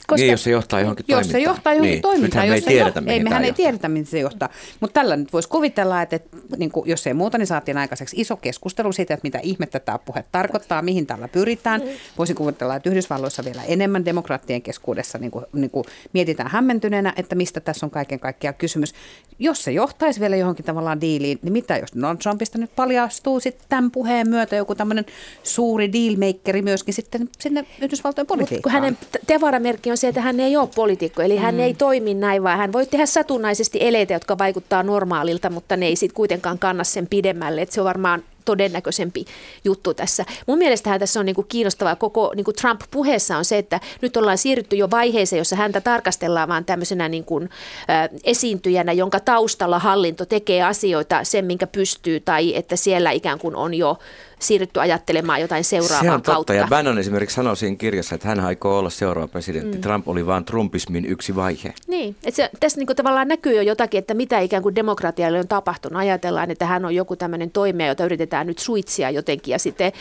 Koska, 0.07 0.23
niin, 0.23 0.31
jos 0.31 0.45
se 0.45 0.51
johtaa 0.51 0.81
johonkin 0.81 1.05
jos 1.09 1.17
toimintaan. 1.17 1.41
Jos 1.41 1.45
se 1.45 1.51
johtaa 1.51 1.73
johonkin 1.73 1.91
niin. 1.91 2.03
toimintaan. 2.03 2.49
Jos 2.49 2.53
me 2.53 2.55
ei 2.55 2.63
tiedetä, 2.63 3.03
jo, 3.07 3.13
ei, 3.13 3.23
mehän 3.23 3.45
ei 3.45 3.53
tiedetä, 3.53 3.89
mihin 3.89 4.07
se 4.07 4.19
johtaa. 4.19 4.49
Mutta 4.81 5.01
tällä 5.01 5.17
nyt 5.17 5.33
voisi 5.33 5.49
kuvitella, 5.49 6.03
että, 6.03 6.17
että 6.17 6.37
niin 6.57 6.71
kuin, 6.71 6.89
jos 6.89 7.07
ei 7.07 7.15
muuta, 7.15 7.39
niin 7.39 7.47
saatiin 7.47 7.79
aikaiseksi 7.79 8.21
iso 8.21 8.37
keskustelu 8.37 8.93
siitä, 8.93 9.15
että 9.15 9.27
mitä 9.27 9.39
ihmettä 9.43 9.81
tämä 9.81 9.99
puhe 9.99 10.25
tarkoittaa, 10.33 10.83
mihin 10.83 11.07
tällä 11.07 11.29
pyritään. 11.29 11.81
Mm. 11.81 11.89
Voisi 12.19 12.35
kuvitella, 12.35 12.77
että 12.77 12.91
Yhdysvalloissa 12.91 13.45
vielä 13.45 13.63
enemmän 13.63 14.05
demokraattien 14.05 14.63
keskuudessa 14.63 15.19
niin 15.19 15.31
kuin, 15.31 15.45
niin 15.53 15.71
kuin 15.71 15.85
mietitään 16.13 16.51
hämmentyneenä, 16.51 17.13
että 17.17 17.35
mistä 17.35 17.61
tässä 17.61 17.87
on 17.87 17.91
kaiken 17.91 18.21
kaikkiaan 18.21 18.55
kysymys. 18.55 18.95
Jos 19.39 19.65
se 19.65 19.73
johtaisi 19.73 20.21
vielä 20.21 20.37
johonkin 20.37 20.65
tavallaan 20.65 21.01
diiliin, 21.01 21.39
niin 21.43 21.53
mitä 21.53 21.77
jos 21.77 21.93
Donald 21.95 22.17
Trumpista 22.17 22.59
nyt 22.59 22.77
paljastuu 22.77 23.41
sitten 23.41 23.67
tämän 23.69 23.91
puheen 23.91 24.29
myötä 24.29 24.57
joku 24.57 24.75
tämmöinen 24.75 25.07
suuri 25.43 25.93
dealmakeri 25.93 26.63
myöskin 26.63 26.95
sitten 26.95 27.29
sinne 27.41 27.65
Yhdysvaltojen 27.83 28.27
politiikkaan? 28.27 28.83
Mut 28.83 28.99
kun 28.99 29.07
hänen 29.07 29.23
tevaramerkki 29.27 29.93
on 29.95 29.99
se, 29.99 30.09
että 30.09 30.21
hän 30.21 30.41
ei 30.41 30.57
ole 30.57 30.69
poliitikko, 30.75 31.23
eli 31.23 31.37
hän 31.37 31.55
mm. 31.55 31.61
ei 31.61 31.75
toimi 31.75 32.15
näin, 32.15 32.43
vaan 32.43 32.59
hän 32.59 32.73
voi 32.73 32.87
tehdä 32.87 33.07
satunnaisesti 33.07 33.79
eleitä, 33.81 34.13
jotka 34.13 34.39
vaikuttaa 34.39 34.83
normaalilta, 34.83 35.51
mutta 35.51 35.77
ne 35.77 35.87
ei 35.87 35.97
sitten 35.97 36.17
kuitenkaan 36.17 36.59
kanna 36.59 36.85
sen 36.85 37.07
pidemmälle. 37.07 37.63
Et 37.63 37.73
se 37.73 37.81
on 37.81 37.85
varmaan 37.85 38.25
todennäköisempi 38.45 39.25
juttu 39.65 39.95
tässä. 39.95 40.25
Mun 40.47 40.59
mielestähän 40.59 41.01
tässä 41.01 41.21
on 41.21 41.27
niin 41.27 41.37
kuin 41.37 41.47
kiinnostavaa 41.49 41.97
koko 41.97 42.33
niin 42.37 42.45
kuin 42.45 42.55
Trump-puheessa 42.55 43.37
on 43.37 43.45
se, 43.45 43.59
että 43.59 43.81
nyt 44.01 44.17
ollaan 44.17 44.39
siirrytty 44.39 44.77
jo 44.77 44.91
vaiheeseen, 44.91 45.39
jossa 45.39 45.57
häntä 45.57 45.81
tarkastellaan 45.81 46.49
vaan 46.49 46.65
tämmöisenä 46.65 47.09
niin 47.09 47.25
kuin, 47.25 47.51
ä, 47.91 48.09
esiintyjänä, 48.25 48.93
jonka 48.93 49.21
taustalla 49.21 49.79
hallinto 49.79 50.25
tekee 50.25 50.63
asioita 50.63 51.25
sen, 51.25 51.45
minkä 51.45 51.67
pystyy, 51.67 52.21
tai 52.21 52.57
että 52.57 52.77
siellä 52.77 53.11
ikään 53.11 53.39
kuin 53.39 53.57
on 53.57 53.75
jo 53.75 53.99
siirrytty 54.39 54.81
ajattelemaan 54.81 55.41
jotain 55.41 55.65
seuraavaa 55.65 56.03
Se 56.03 56.11
on 56.11 56.23
totta. 56.23 56.33
kautta. 56.33 56.55
Ja 56.55 56.67
Bannon 56.71 56.99
esimerkiksi 56.99 57.35
sanoi 57.35 57.57
siinä 57.57 57.77
kirjassa, 57.77 58.15
että 58.15 58.29
hän 58.29 58.41
aikoo 58.41 58.79
olla 58.79 58.91
seuraava 58.91 59.29
presidentti. 59.29 59.77
Mm. 59.77 59.83
Trump 59.83 60.09
oli 60.09 60.27
vain 60.27 60.45
Trumpismin 60.45 61.05
yksi 61.05 61.37
vaihe. 61.37 61.75
Niin, 61.87 62.17
että 62.25 62.37
se, 62.37 62.51
tässä 62.61 62.81
niin 62.81 62.97
tavallaan 62.97 63.29
näkyy 63.29 63.55
jo 63.55 63.63
jotakin, 63.63 63.99
että 63.99 64.15
mitä 64.15 64.41
ikään 64.41 64.63
kuin 64.63 64.75
demokratialle 64.75 65.41
on 65.41 65.49
tapahtunut. 65.49 65.99
Ajatellaan, 65.99 66.51
että 66.51 66.67
hän 66.67 66.85
on 66.85 66.95
joku 66.95 67.17
tämmöinen 67.17 67.51
toimija, 67.51 67.89
jota 67.89 68.05
yritetään 68.05 68.47
nyt 68.47 68.59
suitsia 68.59 69.11
jotenkin 69.11 69.53
ja 69.53 69.59
sitten 69.59 69.93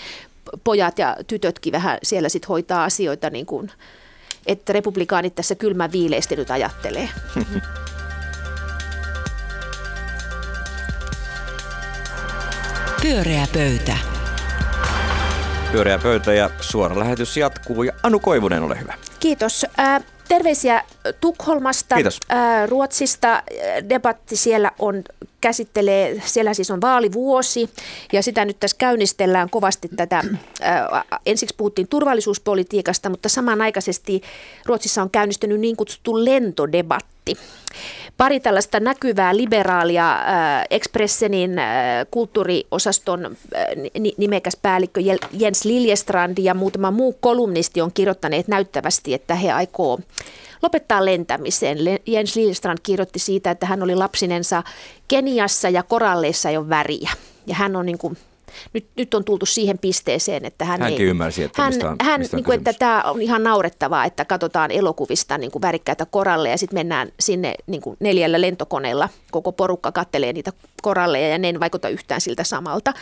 pojat 0.63 0.99
ja 0.99 1.17
tytötkin 1.27 1.73
vähän 1.73 1.97
siellä 2.03 2.29
sitten 2.29 2.47
hoitaa 2.47 2.83
asioita 2.83 3.29
niin 3.29 3.45
kuin, 3.45 3.71
että 4.45 4.73
republikaanit 4.73 5.35
tässä 5.35 5.55
kylmän 5.55 5.91
viileesti 5.91 6.35
nyt 6.35 6.51
ajattelee. 6.51 7.09
Pyöreä 13.01 13.47
pöytä. 13.53 14.12
Pyöreä 15.73 15.99
pöytä 15.99 16.33
ja 16.33 16.49
suora 16.61 16.99
lähetys 16.99 17.37
jatkuu. 17.37 17.83
Ja 17.83 17.93
Anu 18.03 18.19
Koivunen, 18.19 18.63
ole 18.63 18.79
hyvä. 18.79 18.93
Kiitos. 19.19 19.65
Äh, 19.79 20.03
terveisiä 20.27 20.83
Tukholmasta, 21.21 21.95
Kiitos. 21.95 22.19
Äh, 22.31 22.69
Ruotsista. 22.69 23.43
Debatti 23.89 24.35
siellä 24.35 24.71
on 24.79 25.03
käsittelee, 25.41 26.21
siellä 26.25 26.53
siis 26.53 26.71
on 26.71 26.81
vaalivuosi 26.81 27.69
ja 28.11 28.23
sitä 28.23 28.45
nyt 28.45 28.59
tässä 28.59 28.77
käynnistellään 28.77 29.49
kovasti 29.49 29.89
tätä, 29.95 30.17
äh, 30.17 31.19
ensiksi 31.25 31.55
puhuttiin 31.57 31.87
turvallisuuspolitiikasta, 31.87 33.09
mutta 33.09 33.29
samanaikaisesti 33.29 34.21
Ruotsissa 34.65 35.01
on 35.01 35.09
käynnistynyt 35.09 35.59
niin 35.59 35.77
kutsuttu 35.77 36.25
lentodebatti. 36.25 37.37
Pari 38.17 38.41
näkyvää 38.79 39.37
liberaalia 39.37 40.11
äh, 40.11 40.65
Expressenin 40.69 41.59
äh, 41.59 41.65
kulttuuriosaston 42.11 43.25
äh, 43.25 43.65
nimekäs 44.17 44.57
päällikkö 44.61 45.01
Jens 45.31 45.65
Liljestrand 45.65 46.37
ja 46.37 46.53
muutama 46.53 46.91
muu 46.91 47.13
kolumnisti 47.13 47.81
on 47.81 47.93
kirjoittaneet 47.93 48.47
näyttävästi, 48.47 49.13
että 49.13 49.35
he 49.35 49.51
aikoo 49.51 49.99
lopettaa 50.61 51.05
lentämisen. 51.05 51.77
Jens 52.05 52.35
Liljestrand 52.35 52.77
kirjoitti 52.83 53.19
siitä, 53.19 53.51
että 53.51 53.65
hän 53.65 53.83
oli 53.83 53.95
lapsinensa 53.95 54.63
Keniassa 55.07 55.69
ja 55.69 55.83
koralleissa 55.83 56.49
ei 56.49 56.57
ole 56.57 56.69
väriä. 56.69 57.11
Ja 57.47 57.55
hän 57.55 57.75
on 57.75 57.85
niin 57.85 57.97
kuin 57.97 58.17
nyt, 58.73 58.87
nyt 58.97 59.13
on 59.13 59.23
tultu 59.23 59.45
siihen 59.45 59.77
pisteeseen, 59.77 60.45
että 60.45 60.65
hän 60.65 60.81
Hänkin 60.81 61.05
ei, 61.05 61.09
ymmärsi, 61.09 61.43
että 61.43 61.61
hän, 61.61 61.73
mistä 61.73 61.89
on, 61.89 61.95
hän, 62.01 62.19
mistä 62.19 62.35
on 62.35 62.37
niin 62.37 62.45
kuin, 62.45 62.57
että 62.57 62.73
tämä 62.73 63.01
on 63.01 63.21
ihan 63.21 63.43
naurettavaa, 63.43 64.05
että 64.05 64.25
katsotaan 64.25 64.71
elokuvista 64.71 65.37
niin 65.37 65.51
kuin 65.51 65.61
värikkäitä 65.61 66.05
koralleja 66.05 66.53
ja 66.53 66.57
sitten 66.57 66.79
mennään 66.79 67.11
sinne 67.19 67.55
niin 67.67 67.81
kuin 67.81 67.97
neljällä 67.99 68.41
lentokoneella, 68.41 69.09
koko 69.31 69.51
porukka 69.51 69.91
kattelee 69.91 70.33
niitä 70.33 70.53
koralleja 70.83 71.29
ja 71.29 71.37
ne 71.37 71.47
ei 71.47 71.59
vaikuta 71.59 71.89
yhtään 71.89 72.21
siltä 72.21 72.43
samalta. 72.43 72.93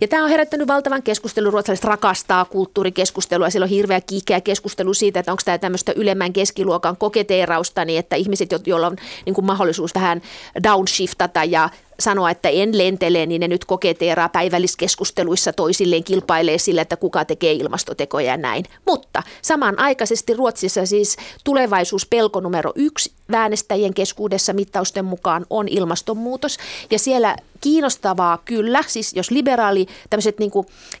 Ja 0.00 0.08
tämä 0.08 0.24
on 0.24 0.30
herättänyt 0.30 0.68
valtavan 0.68 1.02
keskustelun, 1.02 1.52
ruotsalaiset 1.52 1.84
rakastaa 1.84 2.44
kulttuurikeskustelua, 2.44 3.50
siellä 3.50 3.64
on 3.64 3.70
hirveä 3.70 4.00
kiikeä 4.00 4.40
keskustelu 4.40 4.94
siitä, 4.94 5.20
että 5.20 5.32
onko 5.32 5.42
tämä 5.44 5.58
tämmöistä 5.58 5.92
ylemmän 5.96 6.32
keskiluokan 6.32 6.96
koketeerausta, 6.96 7.84
niin 7.84 7.98
että 7.98 8.16
ihmiset, 8.16 8.50
joilla 8.66 8.86
on 8.86 8.96
niin 9.26 9.34
kuin 9.34 9.44
mahdollisuus 9.44 9.94
vähän 9.94 10.22
downshiftata 10.62 11.44
ja 11.44 11.68
sanoa, 12.00 12.30
että 12.30 12.48
en 12.48 12.78
lentele, 12.78 13.26
niin 13.26 13.40
ne 13.40 13.48
nyt 13.48 13.64
koketeeraa 13.64 14.28
päivälliskeskusteluissa 14.28 15.52
toisilleen 15.52 16.04
kilpailee 16.04 16.58
sillä, 16.58 16.82
että 16.82 16.96
kuka 16.96 17.24
tekee 17.24 17.52
ilmastotekoja 17.52 18.26
ja 18.26 18.36
näin. 18.36 18.64
Mutta 18.86 19.22
samanaikaisesti 19.42 20.34
Ruotsissa 20.34 20.86
siis 20.86 21.16
tulevaisuuspelko 21.44 22.40
numero 22.40 22.72
yksi 22.74 23.12
äänestäjien 23.32 23.94
keskuudessa 23.94 24.52
mittausten 24.52 25.04
mukaan 25.04 25.46
on 25.50 25.68
ilmastonmuutos. 25.68 26.58
Ja 26.90 26.98
siellä 26.98 27.23
kiinnostavaa 27.60 28.38
kyllä, 28.44 28.82
siis 28.86 29.12
jos 29.16 29.30
liberaali, 29.30 29.86
tämmöiset 30.10 30.38
niin 30.38 30.50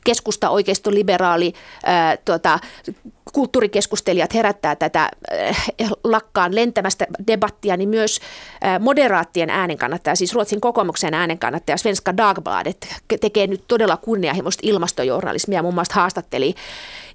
keskusta, 0.04 0.50
oikeisto, 0.50 0.90
liberaali, 0.90 1.52
ää, 1.84 2.16
tota, 2.16 2.58
kulttuurikeskustelijat 3.34 4.34
herättää 4.34 4.76
tätä 4.76 5.10
äh, 5.40 5.66
lakkaan 6.04 6.54
lentämästä 6.54 7.06
debattia, 7.26 7.76
niin 7.76 7.88
myös 7.88 8.20
äh, 8.64 8.80
moderaattien 8.80 9.50
äänenkannattaja, 9.50 10.16
siis 10.16 10.34
Ruotsin 10.34 10.60
kokoomuksen 10.60 11.14
äänenkannattaja 11.14 11.76
Svenska 11.76 12.16
Dagbladet 12.16 12.88
tekee 13.20 13.46
nyt 13.46 13.64
todella 13.68 13.96
kunnianhimoista 13.96 14.60
ilmastojournalismia, 14.64 15.62
muun 15.62 15.74
muassa 15.74 15.94
haastatteli 15.94 16.54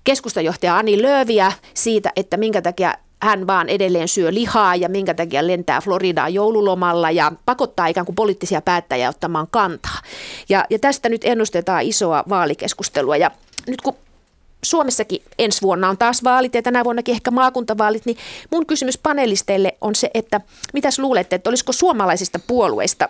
keskustajohtaja 0.04 0.78
Ani 0.78 1.02
Lööviä 1.02 1.52
siitä, 1.74 2.12
että 2.16 2.38
minkä 2.38 2.62
takia 2.62 2.94
hän 3.22 3.48
vaan 3.48 3.70
edelleen 3.70 4.08
syö 4.08 4.34
lihaa 4.34 4.76
ja 4.76 4.90
minkä 4.90 5.14
takia 5.14 5.48
lentää 5.48 5.82
Floridaan 5.82 6.34
joululomalla 6.34 7.12
ja 7.12 7.32
pakottaa 7.46 7.88
ikään 7.88 8.06
kuin 8.06 8.16
poliittisia 8.16 8.62
päättäjiä 8.62 9.10
ottamaan 9.10 9.48
kantaa. 9.52 9.98
Ja, 10.50 10.66
ja 10.70 10.80
tästä 10.80 11.10
nyt 11.10 11.22
ennustetaan 11.24 11.84
isoa 11.84 12.24
vaalikeskustelua 12.30 13.18
ja 13.18 13.32
nyt 13.68 13.82
kun 13.82 13.96
Suomessakin 14.64 15.24
ensi 15.40 15.62
vuonna 15.62 15.90
on 15.90 15.98
taas 15.98 16.24
vaalit 16.24 16.56
ja 16.56 16.62
tänä 16.62 16.84
vuonnakin 16.84 17.16
ehkä 17.16 17.32
maakuntavaalit, 17.32 18.06
niin 18.06 18.18
mun 18.52 18.66
kysymys 18.66 18.98
panelisteille 18.98 19.78
on 19.82 19.96
se, 19.96 20.12
että 20.14 20.42
mitäs 20.74 21.00
luulette, 21.00 21.36
että 21.36 21.50
olisiko 21.50 21.74
suomalaisista 21.74 22.40
puolueista 22.48 23.10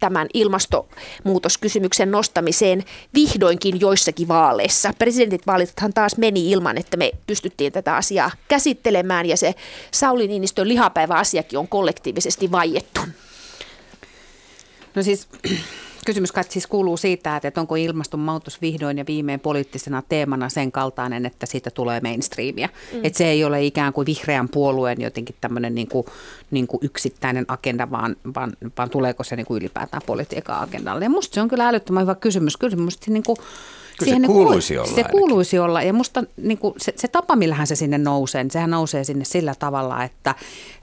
tämän 0.00 0.28
ilmastonmuutoskysymyksen 0.34 2.10
nostamiseen 2.10 2.84
vihdoinkin 3.14 3.80
joissakin 3.80 4.28
vaaleissa. 4.28 4.92
Presidentinvaalithan 4.98 5.92
taas 5.92 6.16
meni 6.16 6.50
ilman, 6.50 6.78
että 6.78 6.96
me 6.96 7.12
pystyttiin 7.26 7.72
tätä 7.72 7.96
asiaa 7.96 8.30
käsittelemään 8.48 9.26
ja 9.26 9.36
se 9.36 9.54
Sauli 9.90 10.28
Niinistön 10.28 10.68
lihapäiväasiakin 10.68 11.58
on 11.58 11.68
kollektiivisesti 11.68 12.52
vaiettu. 12.52 13.00
No 14.94 15.02
siis 15.02 15.28
Kysymys 16.06 16.32
kai 16.32 16.44
siis 16.48 16.66
kuuluu 16.66 16.96
siitä, 16.96 17.40
että 17.42 17.60
onko 17.60 17.76
ilmastonmuutos 17.76 18.60
vihdoin 18.60 18.98
ja 18.98 19.04
viimein 19.08 19.40
poliittisena 19.40 20.02
teemana 20.08 20.48
sen 20.48 20.72
kaltainen, 20.72 21.26
että 21.26 21.46
siitä 21.46 21.70
tulee 21.70 22.00
mainstreamia. 22.00 22.68
Mm. 22.92 23.00
Että 23.04 23.16
se 23.16 23.28
ei 23.28 23.44
ole 23.44 23.64
ikään 23.64 23.92
kuin 23.92 24.06
vihreän 24.06 24.48
puolueen 24.48 25.00
jotenkin 25.00 25.36
tämmöinen 25.40 25.74
niin 25.74 25.88
kuin, 25.88 26.06
niin 26.50 26.66
kuin 26.66 26.80
yksittäinen 26.82 27.44
agenda, 27.48 27.90
vaan, 27.90 28.16
vaan, 28.34 28.52
vaan 28.78 28.90
tuleeko 28.90 29.24
se 29.24 29.36
niin 29.36 29.46
kuin 29.46 29.58
ylipäätään 29.60 30.02
politiikan 30.06 30.60
agendalle. 30.60 31.04
Ja 31.04 31.10
musta 31.10 31.34
se 31.34 31.40
on 31.40 31.48
kyllä 31.48 31.68
älyttömän 31.68 32.02
hyvä 32.02 32.14
kysymys. 32.14 32.56
Kyllä 32.56 32.76
musta 32.76 33.10
niin 33.10 33.24
kuin, 33.24 33.36
Kyllä 33.98 34.20
se 34.20 34.26
kuuluisi 34.26 34.78
olla. 34.78 34.86
Se 34.86 34.94
ainakin. 34.94 35.18
kuuluisi 35.18 35.58
olla 35.58 35.82
ja 35.82 35.92
musta 35.92 36.24
niin 36.36 36.58
kuin 36.58 36.74
se, 36.76 36.92
se 36.96 37.08
tapa, 37.08 37.36
millähän 37.36 37.66
se 37.66 37.76
sinne 37.76 37.98
nousee, 37.98 38.44
niin 38.44 38.50
sehän 38.50 38.70
nousee 38.70 39.04
sinne 39.04 39.24
sillä 39.24 39.54
tavalla, 39.58 40.04
että 40.04 40.34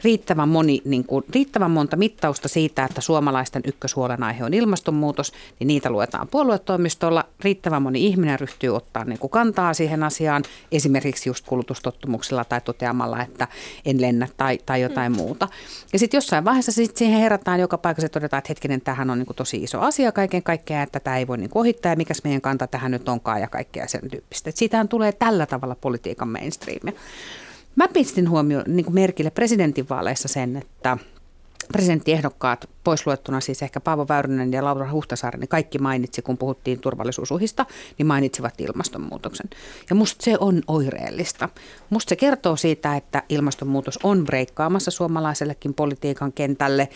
riittävän, 0.04 0.50
moni, 0.50 0.82
niin 0.86 1.06
kuin, 1.06 1.26
riittävän 1.30 1.72
monta 1.72 1.96
mittausta 1.96 2.48
siitä, 2.48 2.86
että 2.86 3.02
suomalaisten 3.02 3.62
ykköshuolenaihe 3.68 4.44
on 4.44 4.54
ilmastonmuutos, 4.54 5.34
niin 5.60 5.68
niitä 5.68 5.90
luetaan 5.90 6.28
puoluetoimistolla. 6.28 7.26
Riittävän 7.44 7.82
moni 7.82 8.06
ihminen 8.06 8.40
ryhtyy 8.40 8.76
ottaa 8.76 9.06
niin 9.06 9.20
kuin 9.20 9.32
kantaa 9.32 9.74
siihen 9.74 10.04
asiaan, 10.04 10.44
esimerkiksi 10.72 11.30
just 11.30 11.46
kulutustottumuksella 11.46 12.46
tai 12.46 12.62
toteamalla, 12.62 13.22
että 13.22 13.48
en 13.86 14.02
lennä 14.02 14.28
tai, 14.38 14.60
tai 14.66 14.82
jotain 14.82 15.12
mm. 15.12 15.18
muuta. 15.18 15.48
Ja 15.94 16.00
sitten 16.00 16.18
jossain 16.18 16.46
vaiheessa 16.46 16.72
sit 16.72 16.98
siihen 16.98 17.20
herätään 17.20 17.60
joka 17.60 17.78
paikassa 17.78 18.10
todetaan, 18.10 18.38
että 18.38 18.50
hetkinen, 18.50 18.82
tähän 18.82 19.10
on 19.10 19.20
niin 19.20 19.26
kuin 19.26 19.38
tosi 19.38 19.58
iso 19.58 19.80
asia 19.80 20.12
kaiken 20.12 20.44
kaikkiaan, 20.44 20.84
että 20.84 21.00
tämä 21.00 21.18
ei 21.18 21.28
voi 21.28 21.38
niin 21.38 21.50
kuin 21.50 21.62
ohittaa 21.62 21.92
ja 21.92 21.96
mikäs 21.96 22.24
meidän 22.24 22.42
kanta 22.42 22.68
tähän 22.68 22.92
nyt 22.92 23.03
onkaan 23.10 23.42
ja 23.42 23.48
kaikkea 23.48 23.88
sen 23.88 24.10
tyyppistä. 24.10 24.50
Et 24.50 24.58
siitähän 24.58 24.88
tulee 24.88 25.12
tällä 25.12 25.46
tavalla 25.46 25.76
politiikan 25.76 26.28
mainstreamia. 26.28 26.94
Mä 27.76 27.88
pistin 27.88 28.30
huomioon 28.30 28.64
niin 28.68 28.94
merkille 28.94 29.32
presidentinvaaleissa 29.32 30.28
sen, 30.28 30.56
että– 30.58 30.98
presidenttiehdokkaat, 31.72 32.70
pois 32.84 33.08
luettuna 33.08 33.40
siis 33.40 33.64
ehkä 33.64 33.80
Paavo 33.80 34.06
Väyrynen 34.10 34.52
ja 34.52 34.64
Laura 34.64 34.92
Huhtasaari, 34.92 35.40
niin 35.40 35.48
kaikki 35.48 35.78
mainitsi, 35.78 36.22
kun 36.22 36.38
puhuttiin 36.38 36.80
turvallisuusuhista, 36.80 37.66
niin 37.98 38.08
mainitsivat 38.08 38.62
ilmastonmuutoksen. 38.62 39.50
Ja 39.90 39.96
musta 39.96 40.24
se 40.24 40.38
on 40.40 40.62
oireellista. 40.68 41.50
Musta 41.90 42.10
se 42.10 42.16
kertoo 42.16 42.56
siitä, 42.56 42.96
että 42.96 43.24
ilmastonmuutos 43.30 44.00
on 44.04 44.26
breikkaamassa 44.26 44.92
suomalaisellekin 44.92 45.74
politiikan 45.74 46.34
kentälle. 46.34 46.90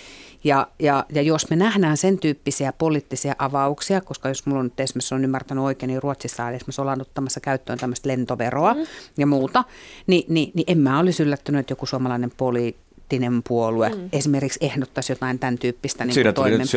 Ja, 0.43 0.67
ja, 0.79 1.05
ja 1.09 1.21
jos 1.21 1.49
me 1.49 1.55
nähdään 1.55 1.97
sen 1.97 2.19
tyyppisiä 2.19 2.73
poliittisia 2.73 3.35
avauksia, 3.39 4.01
koska 4.01 4.29
jos 4.29 4.45
mulla 4.45 4.59
on 4.59 4.65
nyt 4.65 4.79
esimerkiksi 4.79 5.15
on 5.15 5.23
ymmärtänyt 5.23 5.63
oikein, 5.63 5.87
niin 5.87 6.03
Ruotsissa 6.03 6.45
on 6.45 6.53
esimerkiksi 6.53 6.81
ollaan 6.81 7.01
ottamassa 7.01 7.39
käyttöön 7.39 7.79
tämmöistä 7.79 8.09
lentoveroa 8.09 8.73
mm. 8.73 8.79
ja 9.17 9.27
muuta, 9.27 9.63
niin, 10.07 10.23
niin, 10.27 10.51
niin 10.53 10.65
en 10.67 10.77
mä 10.77 10.99
olisi 10.99 11.23
yllättynyt, 11.23 11.59
että 11.59 11.71
joku 11.71 11.85
suomalainen 11.85 12.31
poliitikko 12.37 12.86
poliittinen 13.09 13.43
puolue 13.47 13.89
mm. 13.89 14.09
esimerkiksi 14.11 14.59
ehdottaisi 14.61 15.11
jotain 15.11 15.39
tämän 15.39 15.57
tyyppistä 15.57 16.05
niin 16.05 16.13
Siinä 16.13 16.33
tuli 16.33 16.57
nyt 16.57 16.69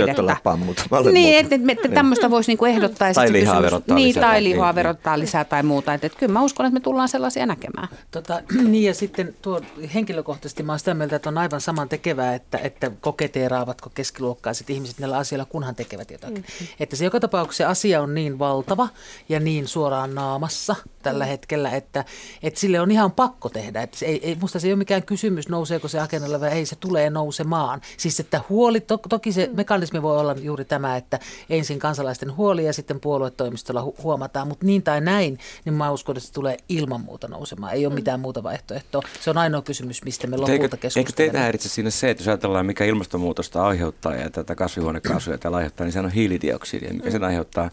muutamalle 0.56 1.12
Niin, 1.12 1.38
että, 1.38 1.54
että, 1.54 1.72
että 1.72 1.88
tämmöistä 1.88 2.30
voisi 2.30 2.52
niin 2.52 2.66
ehdottaa. 2.66 3.12
tai 3.12 3.32
lihaa 3.32 3.62
verottaa 3.62 3.96
niin, 3.96 4.08
lisää. 4.08 4.22
Tai 4.22 4.44
lihaa 4.44 4.70
niin, 4.70 4.74
verottaa 4.74 5.16
niin. 5.16 5.20
lisää 5.20 5.44
tai 5.44 5.62
muuta. 5.62 5.94
Että, 5.94 6.06
että 6.06 6.18
kyllä 6.18 6.32
mä 6.32 6.42
uskon, 6.42 6.66
että 6.66 6.74
me 6.74 6.80
tullaan 6.80 7.08
sellaisia 7.08 7.46
näkemään. 7.46 7.88
Tota, 8.10 8.42
niin 8.70 8.84
ja 8.84 8.94
sitten 8.94 9.34
tuo 9.42 9.60
henkilökohtaisesti 9.94 10.62
mä 10.62 10.72
olen 10.72 10.78
sitä 10.78 10.94
mieltä, 10.94 11.16
että 11.16 11.28
on 11.28 11.38
aivan 11.38 11.60
saman 11.60 11.88
tekevää, 11.88 12.34
että, 12.34 12.58
että 12.58 12.90
koketeeraavatko 13.00 13.90
keskiluokkaiset 13.94 14.70
ihmiset 14.70 14.98
näillä 14.98 15.16
asioilla, 15.16 15.44
kunhan 15.44 15.74
tekevät 15.74 16.10
jotakin. 16.10 16.44
Mm. 16.60 16.66
Että 16.80 16.96
se 16.96 17.04
joka 17.04 17.20
tapauksessa 17.20 17.68
asia 17.68 18.02
on 18.02 18.14
niin 18.14 18.38
valtava 18.38 18.88
ja 19.28 19.40
niin 19.40 19.68
suoraan 19.68 20.14
naamassa 20.14 20.76
tällä 21.02 21.24
mm. 21.24 21.28
hetkellä, 21.28 21.70
että, 21.70 22.04
että 22.42 22.60
sille 22.60 22.80
on 22.80 22.90
ihan 22.90 23.12
pakko 23.12 23.48
tehdä. 23.48 23.82
Että 23.82 23.98
se 23.98 24.06
ei, 24.06 24.28
ei, 24.28 24.36
musta 24.40 24.60
se 24.60 24.66
ei 24.66 24.72
ole 24.72 24.78
mikään 24.78 25.02
kysymys, 25.02 25.48
nouseeko 25.48 25.88
se 25.88 26.00
agenda 26.00 26.20
agendalle 26.20 26.40
vai 26.40 26.58
ei, 26.58 26.66
se 26.66 26.76
tulee 26.76 27.10
nousemaan. 27.10 27.80
Siis 27.96 28.20
että 28.20 28.40
huoli, 28.48 28.80
to, 28.80 28.98
toki 29.08 29.32
se 29.32 29.50
mekanismi 29.52 30.02
voi 30.02 30.18
olla 30.18 30.32
juuri 30.32 30.64
tämä, 30.64 30.96
että 30.96 31.18
ensin 31.50 31.78
kansalaisten 31.78 32.36
huoli 32.36 32.64
ja 32.64 32.72
sitten 32.72 33.00
puoluetoimistolla 33.00 33.82
hu- 33.82 34.02
huomataan, 34.02 34.48
mutta 34.48 34.66
niin 34.66 34.82
tai 34.82 35.00
näin, 35.00 35.38
niin 35.64 35.74
mä 35.74 35.90
uskon, 35.90 36.16
että 36.16 36.26
se 36.26 36.32
tulee 36.32 36.56
ilman 36.68 37.00
muuta 37.00 37.28
nousemaan. 37.28 37.72
Ei 37.72 37.86
ole 37.86 37.94
mitään 37.94 38.20
muuta 38.20 38.42
vaihtoehtoa. 38.42 39.02
Se 39.20 39.30
on 39.30 39.38
ainoa 39.38 39.62
kysymys, 39.62 40.04
mistä 40.04 40.26
me 40.26 40.36
lopulta 40.36 40.52
eikö, 40.52 40.68
keskustelemme. 40.76 41.00
Eikö 41.00 41.12
teitä 41.16 41.38
häiritse 41.38 41.68
siinä 41.68 41.90
se, 41.90 42.10
että 42.10 42.20
jos 42.20 42.28
ajatellaan, 42.28 42.66
mikä 42.66 42.84
ilmastonmuutosta 42.84 43.66
aiheuttaa 43.66 44.14
ja 44.14 44.30
tätä 44.30 44.54
kasvihuonekaasuja 44.54 45.38
täällä 45.38 45.56
aiheuttaa, 45.56 45.84
niin 45.84 45.92
se 45.92 46.00
on 46.00 46.10
hiilidioksidi, 46.10 46.92
mikä 46.92 47.10
sen 47.10 47.24
aiheuttaa 47.24 47.70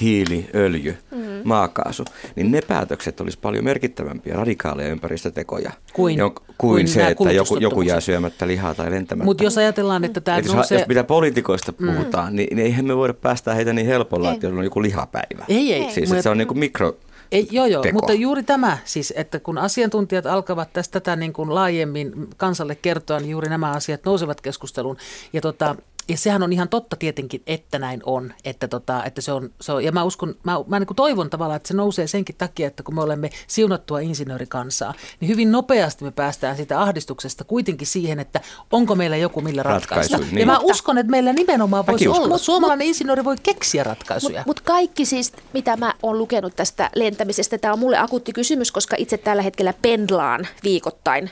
hiili, 0.00 0.50
öljy, 0.54 0.98
mm. 1.10 1.18
maakaasu, 1.44 2.04
niin 2.36 2.50
ne 2.50 2.60
päätökset 2.60 3.20
olisi 3.20 3.38
paljon 3.38 3.64
merkittävämpiä, 3.64 4.34
radikaaleja 4.34 4.88
ympäristötekoja 4.88 5.72
kuin, 5.92 6.18
jo, 6.18 6.30
kuin, 6.30 6.44
kuin 6.56 6.88
se, 6.88 7.06
että 7.06 7.32
joku, 7.32 7.56
joku 7.56 7.82
jää 7.82 8.00
syömättä 8.00 8.46
lihaa 8.46 8.74
tai 8.74 8.90
lentämättä. 8.90 9.24
Mutta 9.24 9.44
jos 9.44 9.58
ajatellaan, 9.58 10.04
että 10.04 10.20
tämä 10.20 10.40
nousee... 10.40 10.78
Jos 10.78 10.88
mitä 10.88 11.04
poliitikoista 11.04 11.72
mm. 11.78 11.92
puhutaan, 11.92 12.32
mm. 12.32 12.36
niin, 12.36 12.56
niin 12.56 12.66
eihän 12.66 12.84
me 12.84 12.96
voida 12.96 13.14
päästää 13.14 13.54
heitä 13.54 13.72
niin 13.72 13.86
helpolla, 13.86 14.28
ei. 14.28 14.34
että 14.34 14.46
jos 14.46 14.58
on 14.58 14.64
joku 14.64 14.82
lihapäivä. 14.82 15.44
Ei, 15.48 15.72
ei. 15.72 15.90
Siis 15.90 16.10
että 16.10 16.22
se 16.22 16.28
on 16.28 16.38
niin 16.38 16.48
kuin 16.48 16.58
mikro... 16.58 16.96
Ei, 17.32 17.48
joo, 17.50 17.66
joo, 17.66 17.82
teko. 17.82 17.92
mutta 17.92 18.12
juuri 18.12 18.42
tämä 18.42 18.78
siis, 18.84 19.12
että 19.16 19.40
kun 19.40 19.58
asiantuntijat 19.58 20.26
alkavat 20.26 20.72
tästä 20.72 21.00
tätä 21.00 21.16
niin 21.16 21.32
kuin 21.32 21.54
laajemmin 21.54 22.28
kansalle 22.36 22.74
kertoa, 22.74 23.18
niin 23.20 23.30
juuri 23.30 23.48
nämä 23.48 23.70
asiat 23.72 24.00
nousevat 24.04 24.40
keskusteluun. 24.40 24.96
Ja 25.32 25.40
tota, 25.40 25.76
ja 26.08 26.16
sehän 26.16 26.42
on 26.42 26.52
ihan 26.52 26.68
totta 26.68 26.96
tietenkin, 26.96 27.42
että 27.46 27.78
näin 27.78 28.00
on. 28.04 28.34
Että 28.44 28.68
tota, 28.68 29.04
että 29.04 29.20
se 29.20 29.32
on, 29.32 29.50
se 29.60 29.72
on, 29.72 29.84
ja 29.84 29.92
mä 29.92 30.04
uskon, 30.04 30.34
mä, 30.42 30.56
mä 30.66 30.78
niin 30.78 30.86
kuin 30.86 30.96
toivon 30.96 31.30
tavallaan, 31.30 31.56
että 31.56 31.68
se 31.68 31.74
nousee 31.74 32.06
senkin 32.06 32.34
takia, 32.36 32.66
että 32.66 32.82
kun 32.82 32.94
me 32.94 33.02
olemme 33.02 33.30
siunattua 33.46 34.00
insinöörikansaa, 34.00 34.94
niin 35.20 35.28
hyvin 35.28 35.52
nopeasti 35.52 36.04
me 36.04 36.10
päästään 36.10 36.56
sitä 36.56 36.80
ahdistuksesta 36.80 37.44
kuitenkin 37.44 37.86
siihen, 37.86 38.20
että 38.20 38.40
onko 38.72 38.94
meillä 38.94 39.16
joku 39.16 39.40
millä 39.40 39.62
ratkaista. 39.62 40.12
Ratkaisu, 40.16 40.34
niin. 40.34 40.40
Ja 40.40 40.46
mä 40.46 40.58
uskon, 40.58 40.98
että 40.98 41.10
meillä 41.10 41.32
nimenomaan 41.32 41.86
voisi 41.86 42.08
olla. 42.08 42.28
Mut, 42.28 42.40
Suomalainen 42.40 42.86
mut, 42.86 42.88
insinööri 42.88 43.24
voi 43.24 43.36
keksiä 43.42 43.84
ratkaisuja. 43.84 44.42
Mutta 44.46 44.46
mut 44.46 44.60
kaikki 44.60 45.04
siis, 45.04 45.32
mitä 45.52 45.76
mä 45.76 45.94
oon 46.02 46.18
lukenut 46.18 46.56
tästä 46.56 46.90
lentämisestä, 46.94 47.58
tämä 47.58 47.72
on 47.72 47.78
mulle 47.78 47.98
akuutti 47.98 48.32
kysymys, 48.32 48.72
koska 48.72 48.96
itse 48.98 49.18
tällä 49.18 49.42
hetkellä 49.42 49.74
pendlaan 49.82 50.46
viikoittain 50.64 51.30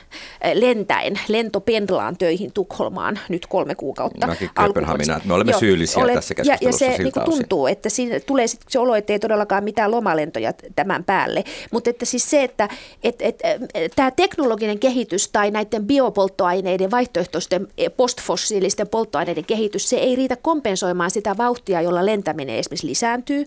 lentäen, 0.53 1.19
lentopendlaan 1.27 2.17
töihin 2.17 2.51
Tukholmaan 2.53 3.19
nyt 3.29 3.45
kolme 3.45 3.75
kuukautta. 3.75 4.27
Mäkin 4.27 4.49
Kööpenhaminaan, 4.67 5.17
että 5.17 5.27
me 5.27 5.33
olemme 5.33 5.51
Joo, 5.51 5.59
syyllisiä 5.59 6.03
olet, 6.03 6.15
tässä 6.15 6.35
keskustelussa 6.35 6.85
Ja, 6.85 6.91
ja 6.91 6.97
se 6.97 7.03
niin 7.03 7.25
tuntuu, 7.25 7.67
että 7.67 7.89
siinä 7.89 8.19
tulee 8.19 8.47
sit 8.47 8.61
se 8.69 8.79
olo, 8.79 8.95
että 8.95 9.13
ei 9.13 9.19
todellakaan 9.19 9.63
mitään 9.63 9.91
lomalentoja 9.91 10.53
tämän 10.75 11.03
päälle. 11.03 11.43
Mutta 11.71 11.89
että 11.89 12.05
siis 12.05 12.29
se, 12.29 12.43
että 12.43 12.69
et, 13.03 13.15
et, 13.19 13.41
tämä 13.95 14.11
teknologinen 14.11 14.79
kehitys 14.79 15.27
tai 15.27 15.51
näiden 15.51 15.85
biopolttoaineiden, 15.85 16.91
vaihtoehtoisten 16.91 17.67
e, 17.77 17.89
postfossiilisten 17.89 18.87
polttoaineiden 18.87 19.45
kehitys, 19.45 19.89
se 19.89 19.95
ei 19.95 20.15
riitä 20.15 20.35
kompensoimaan 20.35 21.11
sitä 21.11 21.37
vauhtia, 21.37 21.81
jolla 21.81 22.05
lentäminen 22.05 22.55
esimerkiksi 22.55 22.87
lisääntyy. 22.87 23.45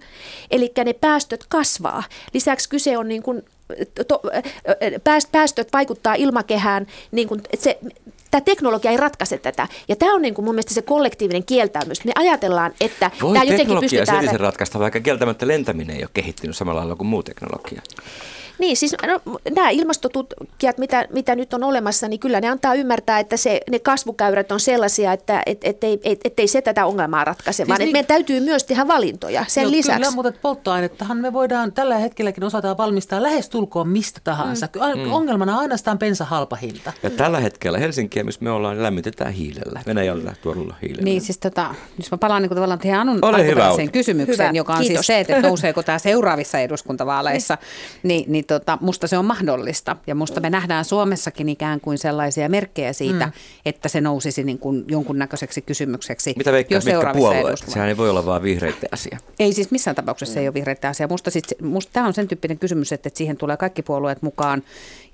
Eli 0.51 0.73
ne 0.85 0.93
päästöt 0.93 1.45
kasvaa. 1.49 2.03
Lisäksi 2.35 2.69
kyse 2.69 2.99
on 2.99 3.09
niin 3.09 3.23
kuin 3.23 3.43
to, 4.09 4.23
päästöt 5.33 5.69
vaikuttaa 5.73 6.15
ilmakehään, 6.15 6.87
niin 7.11 7.29
kuin, 7.29 7.41
että 7.53 7.65
se, 7.65 7.79
tämä 8.31 8.41
teknologia 8.41 8.91
ei 8.91 8.97
ratkaise 8.97 9.39
tätä. 9.39 9.69
Ja 9.89 9.97
tämä 9.97 10.15
on 10.15 10.23
niin 10.23 10.35
kuin 10.35 10.45
mun 10.45 10.55
mielestä 10.55 10.75
se 10.75 10.83
kollektiivinen 10.83 11.45
kieltäymys. 11.45 12.05
Me 12.05 12.13
ajatellaan, 12.15 12.73
että 12.81 13.11
Voi 13.23 13.33
tämä 13.33 13.45
jotenkin 13.45 13.81
pystytään... 13.81 14.27
Voi 14.27 14.39
ratkaista, 14.39 14.79
vaikka 14.79 15.01
kieltämättä 15.01 15.47
lentäminen 15.47 15.97
ei 15.97 16.03
ole 16.03 16.11
kehittynyt 16.15 16.57
samalla 16.57 16.81
lailla 16.81 16.97
kuin 16.97 17.09
muu 17.09 17.23
teknologia. 17.23 17.83
Niin, 18.59 18.77
siis 18.77 18.97
no, 19.07 19.39
nämä 19.55 19.71
ilmastotutkijat, 19.71 20.79
mitä, 20.79 21.07
mitä 21.13 21.37
nyt 21.37 21.55
on 21.55 21.65
olemassa, 21.65 22.09
niin 22.09 22.21
kyllä 22.21 22.41
ne 22.41 22.49
antaa 22.49 22.75
ymmärtää, 22.75 23.19
että 23.19 23.37
se, 23.37 23.61
ne 23.71 23.79
kasvukäyrät 23.79 24.53
on 24.53 24.61
sellaisia, 24.61 25.13
että 25.13 25.43
et, 25.47 25.59
et, 25.63 25.85
ei, 25.85 26.01
et, 26.05 26.21
et 26.25 26.41
ei 26.41 26.49
se 26.49 26.63
tätä 26.63 26.87
ongelmaa 26.87 27.25
ratkaise, 27.25 27.57
siis 27.57 27.69
vaan 27.69 27.79
niin, 27.79 27.93
meidän 27.93 28.07
täytyy 28.07 28.41
myös 28.41 28.65
tehdä 28.65 28.89
valintoja 28.89 29.45
sen 29.49 29.63
joo, 29.63 29.71
lisäksi. 29.71 30.01
Kyllä, 30.01 30.11
mutta 30.11 30.33
polttoainettahan 30.43 31.17
me 31.17 31.33
voidaan 31.33 31.73
tällä 31.73 31.99
hetkelläkin 31.99 32.45
osataan 32.45 32.79
valmistaa 32.79 33.23
lähes 33.23 33.49
tulkoon 33.49 33.89
mistä 33.89 34.21
tahansa. 34.25 34.69
Mm. 34.95 35.13
Ongelmana 35.13 35.53
on 35.55 35.59
ainoastaan 35.59 35.99
bensa 35.99 36.25
halpa 36.25 36.57
hinta. 36.57 36.93
Ja 37.03 37.11
tällä 37.11 37.41
hetkellä 37.41 37.79
Helsinkiä, 37.79 38.25
missä 38.25 38.45
me 38.45 38.51
ollaan, 38.51 38.77
niin 38.77 38.83
lämmitetään 38.83 39.33
hiilellä, 39.33 39.83
Venäjällä 39.87 40.35
tuolla 40.43 40.75
hiilellä. 40.83 41.05
Niin, 41.05 41.21
siis 41.21 41.39
tota, 41.39 41.75
jos 41.99 42.11
mä 42.11 42.19
palaan 42.19 42.43
niin 42.43 42.51
tavallaan 42.51 42.79
tähän 42.79 43.01
Anun 43.01 43.21
kysymykseen, 43.93 44.49
hyvä. 44.49 44.59
joka 44.59 44.73
on 44.73 44.79
siis 44.79 44.89
Kiitos. 44.89 45.07
siis 45.07 45.27
se, 45.27 45.33
että 45.35 45.49
nouseeko 45.49 45.83
tämä 45.83 45.99
seuraavissa 45.99 46.59
eduskuntavaaleissa, 46.59 47.59
niin, 48.03 48.25
niin 48.33 48.45
tota, 48.49 48.79
musta 48.81 49.07
se 49.07 49.19
on 49.19 49.25
mahdollista. 49.25 49.97
Ja 50.07 50.15
musta 50.15 50.41
me 50.41 50.51
nähdään 50.51 50.85
Suomessakin 50.85 51.49
ikään 51.49 51.81
kuin 51.81 51.99
sellaisia 51.99 52.49
merkkejä 52.49 52.93
siitä, 52.93 53.27
mm. 53.27 53.33
että 53.65 53.89
se 53.89 54.01
nousisi 54.01 54.45
niin 54.45 54.59
kuin 54.59 54.85
jonkunnäköiseksi 54.89 55.63
kysymykseksi 55.63 56.35
Mitä 56.37 56.53
veikkaa, 56.53 56.81
mitkä 56.85 57.13
puolueet? 57.13 57.59
Sehän 57.59 57.89
ei 57.89 57.97
voi 57.97 58.11
olla 58.11 58.27
vain 58.27 58.43
vihreiden 58.43 58.89
asia. 58.93 59.19
Ei 59.39 59.53
siis 59.53 59.71
missään 59.71 59.97
tapauksessa 59.97 60.33
mm. 60.33 60.35
se 60.35 60.41
ei 60.41 60.49
ole 60.49 60.55
vihreiden 60.55 60.91
asia. 60.91 61.09
Musta, 61.09 61.31
sit, 61.31 61.45
musta 61.63 61.93
tämä 61.93 62.07
on 62.07 62.15
sen 62.15 62.29
tyyppinen 62.29 62.59
kysymys, 62.59 62.93
että, 62.93 63.09
että 63.09 63.19
siihen 63.19 63.37
tulee 63.37 63.57
kaikki 63.57 63.83
puolueet 63.83 64.23
mukaan 64.23 64.63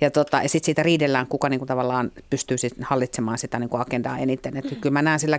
ja, 0.00 0.10
tota, 0.10 0.42
ja 0.42 0.48
sitten 0.48 0.66
siitä 0.66 0.82
riidellään, 0.82 1.26
kuka 1.26 1.48
niin 1.48 1.60
kuin 1.60 1.68
tavallaan 1.68 2.12
pystyy 2.30 2.58
sit 2.58 2.72
hallitsemaan 2.80 3.38
sitä 3.38 3.58
niin 3.58 3.70
kuin 3.70 3.80
agendaa 3.80 4.18
eniten. 4.18 4.56
Et 4.56 4.70
mm. 4.70 4.76
Kyllä 4.76 4.92
mä 4.92 5.02
näen 5.02 5.20
sillä, 5.20 5.38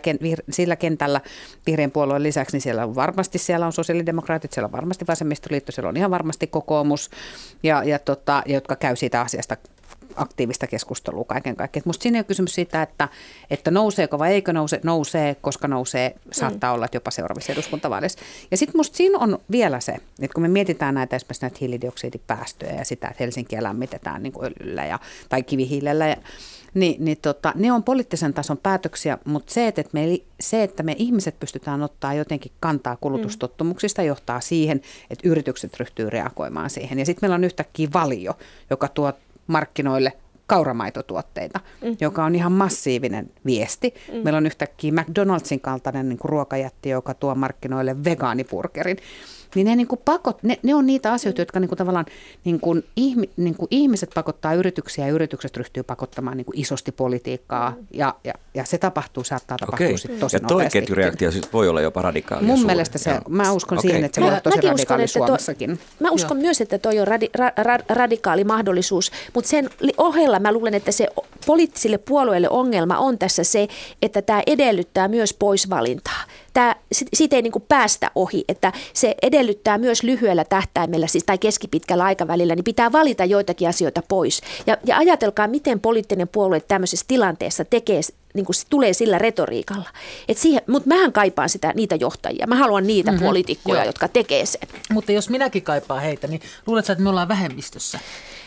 sillä 0.50 0.76
kentällä 0.76 1.22
vihreän 1.68 1.92
puolueen 1.92 2.24
lisäksi, 2.24 2.56
niin 2.56 2.62
siellä 2.62 2.84
on 2.84 2.96
varmasti 2.96 3.38
siellä 3.38 3.66
on 3.66 3.74
sosiaalidemokraatit, 3.74 4.54
siellä 4.54 4.66
on 4.66 4.72
varmasti 4.72 5.08
vasemmistoliitto, 5.08 5.72
siellä 5.72 5.90
on 5.90 5.98
ihan 5.98 6.12
varmasti 6.12 6.48
kokoomus 6.48 7.10
ja, 7.64 7.84
ja 7.86 8.00
tota, 8.00 8.44
jotka 8.46 8.76
käy 8.76 8.96
siitä 8.96 9.22
asiasta 9.22 9.58
aktiivista 10.16 10.68
keskustelua 10.68 11.24
kaiken 11.24 11.56
kaikkiaan. 11.56 11.84
Musta 11.86 12.04
siinä 12.04 12.18
ei 12.18 12.20
ole 12.20 12.26
kysymys 12.26 12.56
siitä, 12.56 12.82
että, 12.82 13.10
että 13.50 13.72
nouseeko 13.72 14.20
vai 14.20 14.34
eikö 14.34 14.54
nouse, 14.54 14.80
nousee, 14.84 15.36
koska 15.36 15.68
nousee, 15.68 16.16
saattaa 16.32 16.72
mm. 16.72 16.76
olla 16.76 16.86
että 16.86 16.98
jopa 16.98 17.12
seuraavissa 17.12 17.54
eduskuntavaaleissa. 17.54 18.20
Ja 18.52 18.58
sitten 18.58 18.78
musta 18.78 18.98
siinä 18.98 19.20
on 19.20 19.40
vielä 19.52 19.80
se, 19.80 19.92
että 19.92 20.34
kun 20.34 20.42
me 20.42 20.48
mietitään 20.48 20.96
näitä 20.96 21.16
esimerkiksi 21.16 21.42
näitä 21.42 21.58
hiilidioksidipäästöjä 21.62 22.74
ja 22.74 22.86
sitä, 22.86 23.08
että 23.08 23.24
Helsinkiä 23.24 23.64
lämmitetään 23.64 24.24
niin 24.24 24.34
kuin 24.34 24.46
öljyllä 24.46 24.86
ja, 24.86 25.00
tai 25.30 25.44
kivihiilellä 25.44 26.08
ja 26.08 26.18
niin, 26.76 27.06
niin 27.06 27.18
tota, 27.22 27.54
ne 27.56 27.72
on 27.72 27.84
poliittisen 27.84 28.34
tason 28.34 28.58
päätöksiä, 28.58 29.18
mutta 29.26 29.54
se 29.54 29.68
että, 29.68 29.84
me, 29.92 30.20
se, 30.40 30.64
että 30.64 30.84
me 30.84 30.96
ihmiset 30.98 31.40
pystytään 31.40 31.84
ottaa 31.84 32.14
jotenkin 32.14 32.52
kantaa 32.60 32.98
kulutustottumuksista, 33.02 34.02
mm. 34.02 34.08
johtaa 34.08 34.40
siihen, 34.40 34.82
että 35.10 35.30
yritykset 35.30 35.80
ryhtyy 35.80 36.10
reagoimaan 36.10 36.70
siihen. 36.70 37.00
Ja 37.00 37.06
sitten 37.06 37.20
meillä 37.22 37.36
on 37.36 37.44
yhtäkkiä 37.44 37.88
valio, 37.94 38.34
joka 38.70 38.88
tuo 38.88 39.14
markkinoille 39.48 40.14
kauramaitotuotteita, 40.48 41.60
mm. 41.82 41.98
joka 42.00 42.26
on 42.26 42.36
ihan 42.36 42.52
massiivinen 42.52 43.32
viesti. 43.46 43.94
Mm. 44.14 44.18
Meillä 44.18 44.38
on 44.38 44.46
yhtäkkiä 44.46 44.92
McDonald'sin 44.92 45.60
kaltainen 45.62 46.10
niin 46.10 46.20
kuin 46.20 46.30
ruokajätti, 46.30 46.90
joka 46.90 47.14
tuo 47.14 47.36
markkinoille 47.36 48.04
vegaanipurkerin 48.04 48.98
niin 49.56 49.66
ne, 49.68 49.76
niin 49.76 49.88
kuin 49.88 50.02
pakot, 50.06 50.44
ne, 50.44 50.60
ne 50.64 50.76
on 50.76 50.86
niitä 50.86 51.14
asioita, 51.14 51.42
jotka 51.42 51.60
niin 51.60 51.70
kuin 51.70 51.78
tavallaan 51.78 52.06
niin 52.44 52.60
kuin 52.60 52.84
ihmi, 52.96 53.30
niin 53.38 53.56
kuin 53.56 53.68
ihmiset 53.72 54.10
pakottaa 54.16 54.54
yrityksiä 54.54 55.08
ja 55.08 55.14
yritykset 55.14 55.58
ryhtyy 55.58 55.84
pakottamaan 55.84 56.38
niin 56.38 56.46
kuin 56.46 56.60
isosti 56.60 56.92
politiikkaa 56.92 57.74
ja, 57.94 58.16
ja, 58.24 58.34
ja 58.54 58.66
se 58.66 58.78
tapahtuu, 58.78 59.24
saattaa 59.24 59.58
tapahtua 59.58 59.86
Okei. 59.88 59.98
sitten 59.98 60.20
tosi 60.20 60.36
Ja 60.36 60.40
toi 60.40 60.50
nopeasti. 60.56 60.80
ketjureaktio 60.80 61.32
siis 61.32 61.54
voi 61.54 61.70
olla 61.70 61.82
jopa 61.82 62.02
radikaalia. 62.02 62.48
Mun 62.48 62.58
suuri. 62.58 62.68
mielestä 62.68 62.98
se, 62.98 63.10
Joo. 63.10 63.22
mä 63.30 63.52
uskon 63.52 63.78
Okei. 63.78 63.90
siihen, 63.90 64.06
että 64.06 64.16
se 64.16 64.22
Mä- 64.22 64.26
voi 64.26 64.32
olla 64.32 64.42
tosi 64.42 64.56
mäkin 64.58 64.70
uskon, 64.74 64.78
radikaali 64.78 65.04
että 65.04 65.20
toi- 65.20 65.28
Suomessakin. 65.28 65.80
Mä 66.00 66.10
uskon 66.12 66.38
myös, 66.38 66.62
että 66.62 66.78
toi 66.78 67.00
on 67.00 67.08
radi, 67.08 67.30
ra, 67.36 67.52
ra, 67.58 67.78
radikaali 67.90 68.44
mahdollisuus, 68.44 69.12
mutta 69.34 69.50
sen 69.50 69.70
ohella 69.98 70.40
mä 70.40 70.52
luulen, 70.52 70.74
että 70.74 70.92
se 70.92 71.08
poliittisille 71.46 71.98
puolueille 71.98 72.50
ongelma 72.50 72.98
on 72.98 73.18
tässä 73.18 73.44
se, 73.44 73.68
että 74.02 74.22
tämä 74.22 74.44
edellyttää 74.48 75.08
myös 75.08 75.34
poisvalintaa. 75.34 76.24
Tää, 76.54 76.76
sit- 76.92 77.08
siitä 77.14 77.36
ei 77.36 77.42
niinku 77.42 77.60
päästä 77.60 78.12
ohi, 78.16 78.46
että 78.48 78.74
se 78.94 79.16
edellyttää 79.22 79.78
myös 79.78 80.04
lyhyellä 80.04 80.46
tähtäimellä 80.46 81.08
siis, 81.08 81.24
tai 81.24 81.38
keskipitkällä 81.38 82.04
aikavälillä, 82.04 82.56
niin 82.56 82.64
pitää 82.64 82.92
valita 82.92 83.26
joitakin 83.26 83.70
asioita 83.70 84.02
pois. 84.08 84.42
Ja, 84.68 84.78
ja 84.86 84.98
ajatelkaa, 84.98 85.48
miten 85.48 85.80
poliittinen 85.80 86.28
puolue 86.28 86.60
tämmöisessä 86.60 87.06
tilanteessa 87.08 87.66
tekee 87.66 88.02
niin 88.36 88.46
kuin 88.46 88.56
se 88.56 88.66
tulee 88.70 88.94
sillä 88.94 89.18
retoriikalla. 89.18 89.90
Et 90.28 90.38
siihen, 90.38 90.62
mutta 90.68 90.88
mähän 90.88 91.14
kaipaan 91.14 91.50
sitä, 91.50 91.74
niitä 91.76 91.96
johtajia. 91.96 92.48
Mä 92.48 92.56
haluan 92.56 92.88
niitä 92.88 93.12
mm-hmm. 93.12 93.26
poliitikkoja, 93.26 93.86
jotka 93.86 94.08
tekee 94.08 94.46
sen. 94.46 94.62
Mutta 94.92 95.12
jos 95.12 95.30
minäkin 95.30 95.64
kaipaan 95.64 96.02
heitä, 96.02 96.28
niin 96.28 96.42
luuletko, 96.68 96.92
että 96.92 97.04
me 97.04 97.10
ollaan 97.10 97.28
vähemmistössä? 97.28 98.00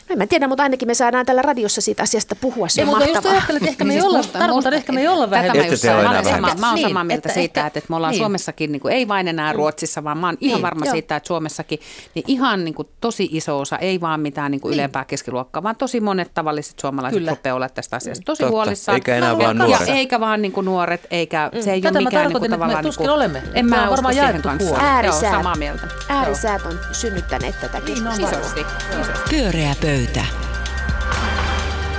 No 0.08 0.12
en 0.12 0.18
mä 0.18 0.26
tiedä, 0.26 0.48
mutta 0.48 0.62
ainakin 0.62 0.88
me 0.88 0.94
saadaan 0.94 1.26
täällä 1.26 1.42
radiossa 1.42 1.80
siitä 1.80 2.02
asiasta 2.02 2.34
puhua. 2.36 2.68
Se 2.68 2.80
Ei, 2.80 2.84
on 2.88 2.90
mutta 2.90 3.04
just 3.10 3.26
ajattelen, 3.26 3.56
että 3.62 3.70
ehkä 3.70 3.84
me 3.84 3.88
Niin 3.88 3.96
ei 4.04 4.10
siis 4.10 4.14
olla, 4.26 4.38
tarkoitan, 4.38 4.72
ehkä 4.74 4.92
me 4.92 5.00
ei 5.00 5.08
olla 5.08 5.26
Tätä 5.28 5.40
mä 5.40 5.46
just 5.54 5.58
Ette 5.58 5.76
te 5.76 5.94
ole 5.94 6.02
sanon. 6.02 6.04
enää 6.04 6.12
Mä 6.12 6.18
olen 6.18 6.24
sama- 6.24 6.30
vähemmistössä. 6.32 6.60
Mä 6.60 6.68
oon 6.68 6.74
Niin, 6.74 6.88
samaa 6.88 7.04
mieltä 7.04 7.28
että 7.28 7.34
siitä, 7.40 7.60
ehkä- 7.60 7.66
että, 7.66 7.78
että 7.78 7.86
me 7.90 7.96
ollaan 7.96 8.10
niin. 8.10 8.18
Suomessakin, 8.18 8.72
niin 8.72 8.80
kuin, 8.80 8.94
ei 8.94 9.08
vain 9.08 9.28
enää 9.28 9.52
Ruotsissa, 9.52 10.04
vaan 10.04 10.18
mä 10.18 10.26
oon 10.26 10.36
ihan 10.40 10.54
Niin, 10.56 10.62
varma 10.62 10.84
joo. 10.84 10.92
siitä, 10.92 11.16
että 11.16 11.26
Suomessakin 11.26 11.78
niin 12.14 12.24
ihan 12.26 12.64
niin 12.64 12.74
kuin, 12.74 12.88
tosi 13.00 13.28
iso 13.32 13.58
osa, 13.60 13.78
ei 13.78 14.00
vaan 14.00 14.20
mitään 14.20 14.50
niin 14.50 14.60
kuin 14.60 14.74
ylempää 14.74 15.04
keskiluokkaa, 15.04 15.62
vaan 15.62 15.76
tosi 15.76 16.00
monet 16.00 16.30
tavalliset 16.34 16.78
suomalaiset 16.78 17.18
Kyllä. 17.18 17.30
rupeaa 17.30 17.56
olla 17.56 17.68
tästä 17.68 17.96
asiasta 17.96 18.24
tosi 18.24 18.38
Totta. 18.42 18.50
huolissaan. 18.50 18.96
Eikä 18.96 19.16
enää 19.16 19.28
Ja- 19.30 19.38
vaan 19.38 19.56
ja 19.58 19.64
nuoret. 19.64 19.88
Eikä 19.88 20.20
vaan 20.20 20.42
niin 20.42 20.52
kuin 20.52 20.64
nuoret, 20.64 21.06
eikä 21.10 21.50
se 21.60 21.72
ei 21.72 21.80
Tätä 21.80 21.98
ole 21.98 22.04
mä 22.04 22.08
mikään 22.08 22.28
niin 22.28 22.40
kuin, 22.40 22.42
tarkoitin, 22.42 22.44
että 22.44 22.48
me 22.48 22.56
tavallaan... 22.56 22.84
tuskin 22.84 23.02
niin 23.02 23.08
kuin- 23.08 23.14
olemme. 23.16 23.42
En 23.54 23.66
mä 23.66 23.76
on 23.76 23.82
usko 23.82 23.90
varmaan 23.96 24.14
siihen 24.14 24.42
kanssa. 24.42 24.76
Äärisäät. 24.80 25.32
samaa 25.34 25.56
mieltä. 25.56 25.88
Äärisäät 26.08 26.62
on 26.66 26.78
synnyttäneet 26.92 27.60
tätä 27.60 27.80
Niin 27.80 28.06
on 28.06 28.18
keskustelua. 28.18 29.06
Pyöreä 29.30 29.74
pöytä. 29.82 29.97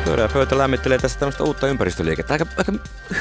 Pyörää 0.06 0.28
pöytä 0.28 0.58
lämmittelee 0.58 0.98
tässä 0.98 1.20
tämmöistä 1.20 1.44
uutta 1.44 1.68
ympäristöliikettä. 1.68 2.34
Aika, 2.34 2.46
aika 2.58 2.74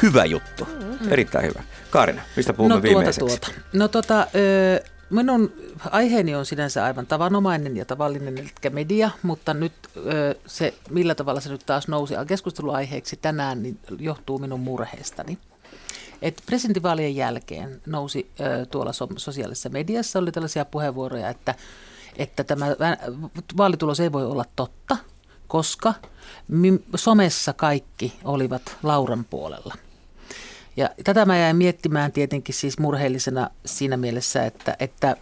hyvä 0.03 0.25
juttu. 0.25 0.65
Mm. 0.65 1.13
Erittäin 1.13 1.47
hyvä. 1.47 1.63
Kaarina, 1.91 2.23
mistä 2.37 2.53
puhumme 2.53 2.75
no, 2.75 2.81
tuota, 2.81 2.95
viimeiseksi? 2.97 3.41
tuota. 3.41 3.49
No 3.73 3.89
tota, 3.89 4.27
ö, 4.35 4.85
minun 5.11 5.53
aiheeni 5.91 6.35
on 6.35 6.47
sinänsä 6.47 6.85
aivan 6.85 7.07
tavanomainen 7.07 7.77
ja 7.77 7.85
tavallinen, 7.85 8.39
eli 8.39 8.51
media, 8.71 9.11
mutta 9.23 9.55
nyt 9.55 9.73
ö, 9.97 10.35
se, 10.47 10.75
millä 10.91 11.15
tavalla 11.15 11.41
se 11.41 11.51
nyt 11.51 11.67
taas 11.67 11.89
nousi 11.89 12.15
keskusteluaiheeksi 12.27 13.17
tänään, 13.17 13.63
niin 13.63 13.79
johtuu 13.99 14.39
minun 14.39 14.61
murheestani. 14.61 15.39
Et 16.23 16.43
presidentinvaalien 16.47 17.17
jälkeen 17.17 17.81
nousi 17.87 18.31
ö, 18.41 18.67
tuolla 18.67 18.93
so- 18.93 19.09
sosiaalisessa 19.17 19.69
mediassa, 19.69 20.19
oli 20.19 20.33
tällaisia 20.33 20.65
puheenvuoroja, 20.65 21.29
että, 21.29 21.55
että 22.19 22.45
tämä 22.45 22.67
vaalitulos 23.57 24.01
ei 24.01 24.13
voi 24.13 24.27
olla 24.27 24.45
totta, 24.57 24.97
koska 25.49 25.95
somessa 26.97 27.53
kaikki 27.53 28.19
olivat 28.25 28.77
Lauran 28.83 29.25
puolella. 29.25 29.75
Ja 30.79 30.91
tätä 31.05 31.25
mä 31.25 31.39
jäin 31.39 31.57
miettimään 31.57 32.13
tietenkin 32.13 32.55
siis 32.55 32.79
murheellisena 32.79 33.51
siinä 33.67 33.97
mielessä, 33.97 34.47
että, 34.47 34.77
että 34.81 35.17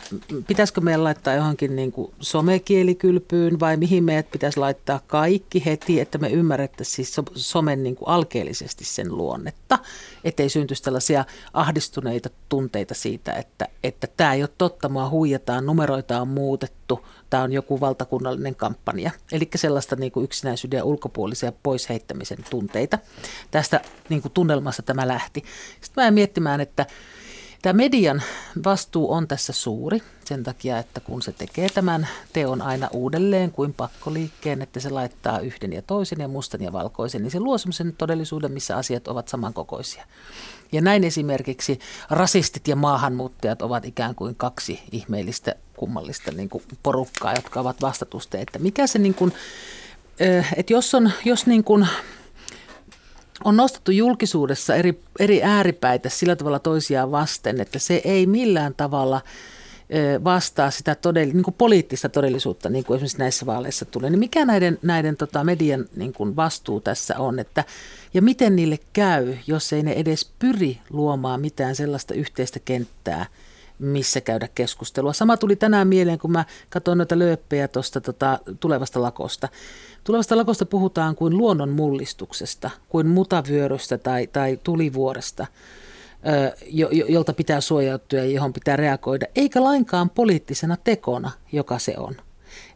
pitäisikö 0.46 0.80
meidän 0.80 1.04
laittaa 1.04 1.34
johonkin 1.34 1.76
niin 1.76 1.92
kuin 1.92 2.12
somekielikylpyyn 2.20 3.60
vai 3.60 3.76
mihin 3.76 4.04
meidät 4.04 4.30
pitäisi 4.30 4.60
laittaa 4.60 5.00
kaikki 5.06 5.64
heti, 5.64 6.00
että 6.00 6.18
me 6.18 6.28
ymmärrettäisiin 6.28 6.96
siis 6.96 7.14
so- 7.14 7.22
somen 7.34 7.82
niin 7.82 7.96
kuin 7.96 8.08
alkeellisesti 8.08 8.84
sen 8.84 9.16
luonnetta, 9.16 9.78
ettei 10.24 10.48
syntyisi 10.48 10.82
tällaisia 10.82 11.24
ahdistuneita 11.52 12.30
tunteita 12.48 12.94
siitä, 12.94 13.32
että, 13.32 13.68
että 13.84 14.06
tämä 14.16 14.34
ei 14.34 14.42
ole 14.42 14.50
totta, 14.58 14.88
mua 14.88 15.08
huijataan, 15.08 15.66
numeroita 15.66 16.20
on 16.20 16.28
muutettu, 16.28 17.06
tämä 17.30 17.42
on 17.42 17.52
joku 17.52 17.80
valtakunnallinen 17.80 18.54
kampanja. 18.54 19.10
Eli 19.32 19.48
sellaista 19.54 19.96
niin 19.96 20.12
kuin 20.12 20.24
yksinäisyyden 20.24 20.76
ja 20.76 20.84
ulkopuolisia 20.84 21.52
poisheittämisen 21.62 22.38
tunteita. 22.50 22.98
Tästä 23.50 23.80
niin 24.08 24.22
kuin 24.22 24.32
tunnelmasta 24.32 24.82
tämä 24.82 25.08
lähti. 25.08 25.44
Sitten 25.80 26.04
mä 26.04 26.10
miettimään, 26.10 26.60
että 26.60 26.86
tämä 27.62 27.72
median 27.72 28.22
vastuu 28.64 29.12
on 29.12 29.28
tässä 29.28 29.52
suuri 29.52 30.02
sen 30.24 30.42
takia, 30.42 30.78
että 30.78 31.00
kun 31.00 31.22
se 31.22 31.32
tekee 31.32 31.68
tämän 31.68 32.08
teon 32.32 32.62
aina 32.62 32.88
uudelleen 32.92 33.52
kuin 33.52 33.74
pakkoliikkeen, 33.74 34.62
että 34.62 34.80
se 34.80 34.90
laittaa 34.90 35.38
yhden 35.38 35.72
ja 35.72 35.82
toisen 35.82 36.20
ja 36.20 36.28
mustan 36.28 36.62
ja 36.62 36.72
valkoisen, 36.72 37.22
niin 37.22 37.30
se 37.30 37.40
luo 37.40 37.58
sellaisen 37.58 37.94
todellisuuden, 37.98 38.52
missä 38.52 38.76
asiat 38.76 39.08
ovat 39.08 39.28
samankokoisia. 39.28 40.04
Ja 40.72 40.80
näin 40.80 41.04
esimerkiksi 41.04 41.78
rasistit 42.10 42.68
ja 42.68 42.76
maahanmuuttajat 42.76 43.62
ovat 43.62 43.84
ikään 43.84 44.14
kuin 44.14 44.34
kaksi 44.34 44.80
ihmeellistä 44.92 45.54
kummallista 45.76 46.32
niin 46.32 46.48
kuin 46.48 46.64
porukkaa, 46.82 47.34
jotka 47.34 47.60
ovat 47.60 47.82
vastatuste, 47.82 48.40
että 48.40 48.58
mikä 48.58 48.86
se 48.86 48.98
niin 48.98 49.14
kuin, 49.14 49.32
että 50.56 50.72
jos 50.72 50.94
on, 50.94 51.12
jos 51.24 51.46
niin 51.46 51.64
kuin 51.64 51.88
on 53.44 53.56
nostettu 53.56 53.90
julkisuudessa 53.90 54.74
eri, 54.74 55.00
eri 55.18 55.42
ääripäitä 55.42 56.08
sillä 56.08 56.36
tavalla 56.36 56.58
toisiaan 56.58 57.10
vasten, 57.10 57.60
että 57.60 57.78
se 57.78 58.00
ei 58.04 58.26
millään 58.26 58.74
tavalla 58.74 59.20
vastaa 60.24 60.70
sitä 60.70 60.94
todell, 60.94 61.30
niin 61.32 61.42
kuin 61.42 61.54
poliittista 61.58 62.08
todellisuutta, 62.08 62.68
niin 62.68 62.84
kuin 62.84 62.96
esimerkiksi 62.96 63.18
näissä 63.18 63.46
vaaleissa 63.46 63.84
tulee. 63.84 64.10
Niin 64.10 64.18
mikä 64.18 64.44
näiden, 64.44 64.78
näiden 64.82 65.16
tota 65.16 65.44
median 65.44 65.84
niin 65.96 66.12
kuin 66.12 66.36
vastuu 66.36 66.80
tässä 66.80 67.18
on, 67.18 67.38
että, 67.38 67.64
ja 68.14 68.22
miten 68.22 68.56
niille 68.56 68.78
käy, 68.92 69.34
jos 69.46 69.72
ei 69.72 69.82
ne 69.82 69.92
edes 69.92 70.30
pyri 70.38 70.78
luomaan 70.90 71.40
mitään 71.40 71.76
sellaista 71.76 72.14
yhteistä 72.14 72.60
kenttää, 72.64 73.26
missä 73.78 74.20
käydä 74.20 74.48
keskustelua. 74.54 75.12
Sama 75.12 75.36
tuli 75.36 75.56
tänään 75.56 75.88
mieleen, 75.88 76.18
kun 76.18 76.32
mä 76.32 76.44
katsoin 76.70 76.98
noita 76.98 77.18
lööppejä 77.18 77.68
tuosta 77.68 78.00
tota, 78.00 78.38
tulevasta 78.60 79.02
lakosta. 79.02 79.48
Tulevasta 80.04 80.36
lakosta 80.36 80.66
puhutaan 80.66 81.16
kuin 81.16 81.36
luonnon 81.36 81.70
mullistuksesta, 81.70 82.70
kuin 82.88 83.06
mutavyörystä 83.06 83.98
tai, 83.98 84.26
tai 84.26 84.58
tulivuoresta, 84.62 85.46
jo, 86.66 86.88
jo, 86.92 87.06
jolta 87.08 87.32
pitää 87.32 87.60
suojautua 87.60 88.18
ja 88.18 88.24
johon 88.24 88.52
pitää 88.52 88.76
reagoida, 88.76 89.26
eikä 89.34 89.64
lainkaan 89.64 90.10
poliittisena 90.10 90.76
tekona, 90.84 91.30
joka 91.52 91.78
se 91.78 91.94
on. 91.96 92.16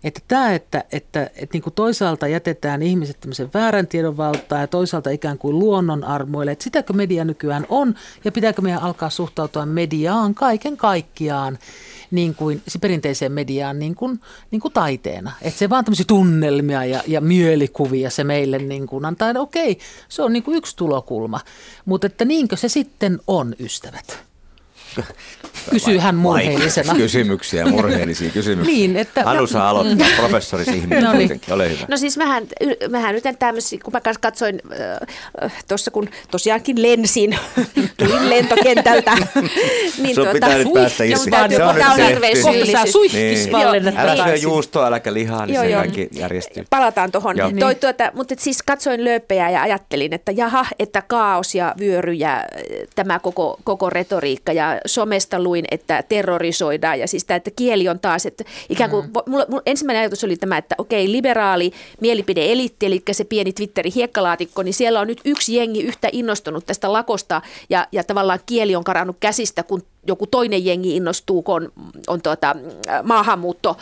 Että 0.05 0.21
tämä, 0.29 0.55
että, 0.55 0.85
että, 0.93 1.23
että 1.23 1.53
niin 1.53 1.63
kuin 1.63 1.75
toisaalta 1.75 2.29
jätetään 2.29 2.83
ihmiset 2.83 3.21
tämmöisen 3.21 3.51
väärän 3.55 3.87
tiedon 3.87 4.17
valtaan 4.17 4.61
ja 4.61 4.67
toisaalta 4.67 5.11
ikään 5.11 5.39
kuin 5.39 5.59
luonnon 5.59 6.05
armoille, 6.05 6.53
että 6.53 6.65
sitäkö 6.65 6.93
media 6.93 7.25
nykyään 7.25 7.67
on 7.69 7.95
ja 8.25 8.33
pitääkö 8.33 8.63
meidän 8.63 8.83
alkaa 8.83 9.11
suhtautua 9.11 9.67
mediaan 9.67 10.35
kaiken 10.35 10.77
kaikkiaan 10.77 11.59
niin 12.11 12.35
kuin 12.35 12.63
se 12.69 12.79
perinteiseen 12.79 13.33
mediaan 13.33 13.79
niin 13.79 13.95
kuin, 13.95 14.21
niin 14.51 14.61
kuin 14.61 14.73
taiteena. 14.73 15.33
Että 15.43 15.59
se 15.59 15.71
vaan 15.71 15.85
tämmöisiä 15.85 16.05
tunnelmia 16.09 16.85
ja, 16.85 17.03
ja 17.07 17.21
mielikuvia 17.21 18.11
se 18.11 18.25
meille 18.25 18.59
niin 18.59 18.87
kuin 18.87 19.05
antaa. 19.05 19.33
Okei, 19.39 19.79
se 20.09 20.23
on 20.23 20.33
niin 20.33 20.43
kuin 20.43 20.57
yksi 20.57 20.77
tulokulma, 20.77 21.41
mutta 21.85 22.07
että 22.07 22.25
niinkö 22.25 22.57
se 22.57 22.69
sitten 22.69 23.21
on, 23.27 23.55
ystävät? 23.61 24.30
Kysyy 25.71 25.99
hän 25.99 26.15
murheellisena. 26.15 26.95
Kysymyksiä, 26.95 27.67
murheellisia 27.67 28.31
kysymyksiä. 28.31 28.75
Niin, 28.75 28.97
että- 28.97 29.23
Anu 29.25 29.47
saa 29.47 29.71
aloittaa, 29.71 30.07
professori 30.17 30.65
ihminen 30.75 31.05
No 31.05 31.13
niin. 31.13 31.19
kuitenkin, 31.19 31.55
ole 31.55 31.71
hyvä. 31.71 31.85
No 31.89 31.97
siis 31.97 32.17
mähän, 32.17 32.47
mähän 32.91 33.15
nyt 33.15 33.25
tämmöisiä, 33.39 33.79
kun 33.85 33.93
mä 33.93 34.01
kanssa 34.01 34.21
katsoin 34.21 34.61
äh, 35.43 35.53
tuossa, 35.69 35.91
kun 35.91 36.09
tosiaankin 36.31 36.83
lensin, 36.83 37.39
tulin 37.99 38.31
lentokentältä. 38.31 39.13
niin 40.03 40.15
Sun 40.15 40.27
pitää 40.33 40.59
nyt 40.59 40.73
päästä 40.75 41.05
irti. 41.05 41.25
Se 41.25 41.37
on 41.37 41.51
nyt 41.51 41.59
tehty. 41.59 42.43
Kohta 42.43 42.43
saa 42.43 42.53
syyllisyys. 42.53 42.93
suihkis 42.93 43.47
Niin. 43.47 43.99
Älä 43.99 44.25
syö 44.25 44.37
juustoa, 44.37 44.87
äläkä 44.87 45.15
lihaa, 45.15 45.47
niin 45.47 45.55
Joo, 45.55 45.65
se 45.65 45.71
joo. 45.71 45.81
kaikki 45.81 46.09
järjestyy. 46.13 46.65
Palataan 46.71 47.13
tuohon. 47.13 47.37
Toi, 47.61 47.75
tuota, 47.75 48.11
mutta 48.15 48.35
et 48.35 48.41
siis 48.41 48.63
katsoin 48.63 49.05
lööppejä 49.05 49.51
ja 49.51 49.63
ajattelin, 49.63 50.13
että 50.15 50.33
jaha, 50.33 50.67
että 50.79 51.03
kaos 51.03 51.55
ja 51.55 51.75
vyöry 51.81 52.13
ja 52.13 52.37
äh, 52.37 52.45
tämä 52.95 53.19
koko, 53.19 53.61
koko 53.65 53.91
retoriikka. 53.91 54.53
Ja 54.53 54.80
somesta 54.87 55.43
luin, 55.43 55.65
että 55.71 56.03
terrorisoidaan 56.03 57.01
ja 57.01 57.09
siis 57.09 57.25
tämä, 57.25 57.37
että 57.37 57.51
kieli 57.51 57.89
on 57.89 58.01
taas, 58.01 58.27
että 58.27 58.45
ikään 58.69 58.91
kuin, 58.91 59.07
mm. 59.07 59.13
mulla, 59.27 59.45
mulla 59.49 59.63
ensimmäinen 59.67 60.01
ajatus 60.01 60.25
oli 60.25 60.37
tämä, 60.37 60.59
että 60.59 60.75
okei, 60.79 61.13
liberaali 61.13 61.73
mielipide-eliitti, 62.01 62.87
eli 62.87 63.03
se 63.13 63.25
pieni 63.25 63.53
Twitterin 63.53 63.93
hiekkalaatikko, 63.93 64.63
niin 64.63 64.75
siellä 64.75 65.01
on 65.01 65.07
nyt 65.07 65.21
yksi 65.25 65.57
jengi 65.57 65.83
yhtä 65.83 66.09
innostunut 66.13 66.67
tästä 66.67 66.93
lakosta 66.93 67.43
ja, 67.71 67.87
ja 67.93 68.05
tavallaan 68.05 68.41
kieli 68.47 68.77
on 68.77 68.85
karannut 68.85 69.17
käsistä, 69.21 69.63
kun 69.63 69.83
joku 70.07 70.27
toinen 70.27 70.65
jengi 70.65 70.97
innostuu, 70.97 71.43
kun 71.43 71.55
on, 71.55 71.73
on 72.07 72.23
tuota, 72.23 72.57
maahanmuutto 73.03 73.77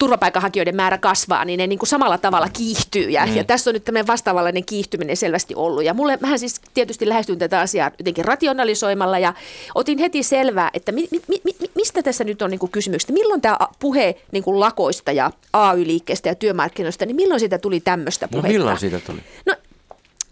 turvapaikanhakijoiden 0.00 0.76
määrä 0.76 0.98
kasvaa, 0.98 1.44
niin 1.44 1.58
ne 1.58 1.66
niin 1.66 1.78
kuin 1.78 1.88
samalla 1.88 2.18
tavalla 2.18 2.48
kiihtyy. 2.52 3.10
Ja, 3.10 3.26
mm. 3.26 3.36
ja 3.36 3.44
tässä 3.44 3.70
on 3.70 3.74
nyt 3.74 3.84
tämmöinen 3.84 4.06
vastaavanlainen 4.06 4.64
kiihtyminen 4.64 5.16
selvästi 5.16 5.54
ollut. 5.54 5.84
Ja 5.84 5.94
mulle, 5.94 6.18
mähän 6.20 6.38
siis 6.38 6.60
tietysti 6.74 7.08
lähestyn 7.08 7.38
tätä 7.38 7.60
asiaa 7.60 7.90
jotenkin 7.98 8.24
rationalisoimalla 8.24 9.18
ja 9.18 9.34
otin 9.74 9.98
heti 9.98 10.22
selvää, 10.22 10.70
että 10.74 10.92
mi, 10.92 11.08
mi, 11.10 11.40
mi, 11.44 11.54
mistä 11.74 12.02
tässä 12.02 12.24
nyt 12.24 12.42
on 12.42 12.50
niin 12.50 12.58
kuin 12.58 12.72
kysymyksestä. 12.72 13.12
Milloin 13.12 13.40
tämä 13.40 13.58
puhe 13.78 14.14
niin 14.32 14.42
kuin 14.42 14.60
lakoista 14.60 15.12
ja 15.12 15.30
AY-liikkeestä 15.52 16.28
ja 16.28 16.34
työmarkkinoista, 16.34 17.06
niin 17.06 17.16
milloin 17.16 17.40
siitä 17.40 17.58
tuli 17.58 17.80
tämmöistä 17.80 18.28
puhetta? 18.28 18.48
No 18.48 18.52
milloin 18.52 18.78
siitä 18.78 19.00
tuli? 19.06 19.18
No 19.46 19.54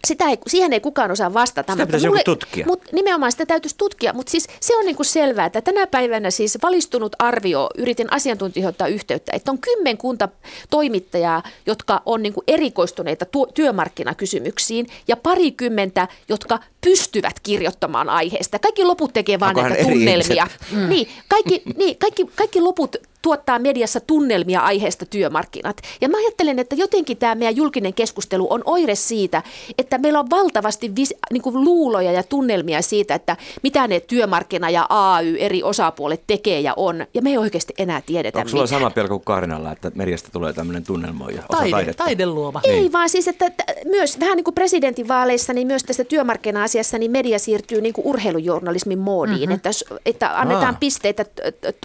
sitä 0.07 0.25
ei, 0.29 0.37
siihen 0.47 0.73
ei 0.73 0.79
kukaan 0.79 1.11
osaa 1.11 1.33
vastata. 1.33 1.73
Sitä 1.73 1.85
pitäisi 1.85 2.07
mulle, 2.07 2.23
tutkia. 2.23 2.65
Mut 2.65 2.81
nimenomaan 2.91 3.31
sitä 3.31 3.45
täytyisi 3.45 3.77
tutkia, 3.77 4.13
mutta 4.13 4.31
siis 4.31 4.47
se 4.59 4.75
on 4.75 4.85
niinku 4.85 5.03
selvää, 5.03 5.45
että 5.45 5.61
tänä 5.61 5.87
päivänä 5.87 6.31
siis 6.31 6.57
valistunut 6.63 7.15
arvio, 7.19 7.69
yritin 7.77 8.13
asiantuntijoita 8.13 8.69
ottaa 8.69 8.87
yhteyttä, 8.87 9.31
että 9.35 9.51
on 9.51 9.57
kymmenkunta 9.57 10.29
toimittajaa, 10.69 11.43
jotka 11.65 12.01
on 12.05 12.23
niinku 12.23 12.43
erikoistuneita 12.47 13.25
tu- 13.25 13.47
työmarkkinakysymyksiin 13.53 14.87
ja 15.07 15.17
parikymmentä, 15.17 16.07
jotka 16.29 16.59
pystyvät 16.81 17.39
kirjoittamaan 17.39 18.09
aiheesta. 18.09 18.59
Kaikki 18.59 18.83
loput 18.83 19.13
tekee 19.13 19.39
vain 19.39 19.55
näitä 19.55 19.83
tunnelmia. 19.83 20.47
Mm. 20.71 20.89
Niin, 20.89 21.07
kaikki, 21.27 21.61
niin, 21.77 21.97
kaikki, 21.97 22.25
kaikki 22.35 22.61
loput 22.61 22.95
tuottaa 23.21 23.59
mediassa 23.59 23.99
tunnelmia 23.99 24.61
aiheesta 24.61 25.05
työmarkkinat. 25.05 25.81
Ja 26.01 26.09
mä 26.09 26.17
ajattelen, 26.17 26.59
että 26.59 26.75
jotenkin 26.75 27.17
tämä 27.17 27.35
meidän 27.35 27.55
julkinen 27.55 27.93
keskustelu 27.93 28.47
on 28.53 28.61
oire 28.65 28.95
siitä, 28.95 29.43
että 29.77 29.97
meillä 29.97 30.19
on 30.19 30.29
valtavasti 30.29 30.95
vis, 30.95 31.13
niin 31.31 31.41
kuin 31.41 31.63
luuloja 31.63 32.11
ja 32.11 32.23
tunnelmia 32.23 32.81
siitä, 32.81 33.15
että 33.15 33.37
mitä 33.63 33.87
ne 33.87 33.99
työmarkkina 33.99 34.69
ja 34.69 34.85
AY 34.89 35.37
eri 35.39 35.63
osapuolet 35.63 36.23
tekee 36.27 36.59
ja 36.59 36.73
on. 36.77 37.05
Ja 37.13 37.21
me 37.21 37.29
ei 37.29 37.37
oikeasti 37.37 37.73
enää 37.77 38.01
tiedetä 38.01 38.37
Onko 38.37 38.49
sulla 38.49 38.63
mitä. 38.63 38.75
sama 38.75 38.89
pelko 38.89 39.19
kuin 39.19 39.25
Kaarinalla, 39.25 39.71
että 39.71 39.91
mediasta 39.95 40.29
tulee 40.31 40.53
tämmöinen 40.53 40.83
tunnelmoija, 40.83 41.39
osa 41.49 41.59
Taide, 41.59 41.71
taidetta? 41.71 42.03
Taideluova. 42.03 42.61
Ei 42.63 42.79
niin. 42.79 42.91
vaan 42.91 43.09
siis, 43.09 43.27
että, 43.27 43.45
että 43.45 43.63
myös 43.85 44.19
vähän 44.19 44.35
niin 44.35 44.43
kuin 44.43 44.55
presidentinvaaleissa, 44.55 45.53
niin 45.53 45.67
myös 45.67 45.83
tässä 45.83 46.03
työmarkkina-asiassa, 46.03 46.97
niin 46.97 47.11
media 47.11 47.39
siirtyy 47.39 47.81
niin 47.81 47.93
kuin 47.93 48.07
urheilujournalismin 48.07 48.99
moodiin, 48.99 49.39
mm-hmm. 49.39 49.55
että, 49.55 49.69
että 50.05 50.39
annetaan 50.39 50.73
Aa. 50.73 50.79
pisteitä 50.79 51.25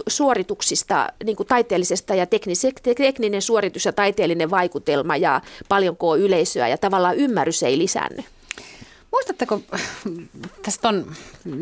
suorituksista 0.07 1.09
niin 1.25 1.35
kuin 1.35 1.47
taiteellisesta 1.47 2.15
ja 2.15 2.25
teknis, 2.25 2.67
tekninen 2.97 3.41
suoritus 3.41 3.85
ja 3.85 3.93
taiteellinen 3.93 4.51
vaikutelma 4.51 5.17
ja 5.17 5.41
paljonko 5.69 6.15
yleisöä 6.15 6.67
ja 6.67 6.77
tavallaan 6.77 7.15
ymmärrys 7.15 7.63
ei 7.63 7.77
lisänny. 7.77 8.23
Muistatteko, 9.11 9.61
tästä 10.61 10.89
on 10.89 11.05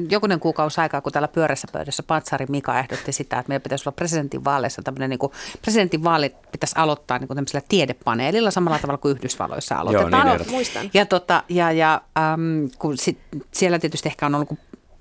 jokunen 0.10 0.40
kuukausi 0.40 0.82
aikaa, 0.82 1.02
kun 1.02 1.12
täällä 1.12 1.28
pyörässä 1.28 1.68
pöydässä 1.72 2.04
Patsari 2.04 2.46
Mika 2.50 2.80
ehdotti 2.80 3.12
sitä, 3.12 3.40
että 3.40 3.50
meidän 3.50 3.62
pitäisi 3.62 3.90
olla 3.90 3.96
presidentin 3.96 4.44
vaaleissa 4.44 4.82
tämmöinen, 4.82 5.10
niin 5.10 5.20
kuin, 5.20 5.32
presidentin 5.62 6.04
vaalit 6.04 6.34
pitäisi 6.52 6.76
aloittaa 6.78 7.20
niin 7.20 7.28
kuin 7.28 7.36
tämmöisellä 7.36 7.66
tiedepaneelilla 7.70 8.52
samalla 8.52 8.80
tavalla 8.80 8.98
kuin 8.98 9.16
Yhdysvalloissa 9.18 9.76
aloitetaan. 9.76 10.28
Joo, 10.28 10.38
niin 10.38 10.52
Muistan. 10.52 10.90
Ja, 10.94 11.06
tota, 11.06 11.44
ja, 11.50 11.72
ja 11.72 12.02
äm, 12.34 12.70
kun 12.80 12.98
sit, 12.98 13.20
siellä 13.52 13.80
tietysti 13.80 14.10
ehkä 14.10 14.26
on 14.26 14.36
ollut 14.36 14.50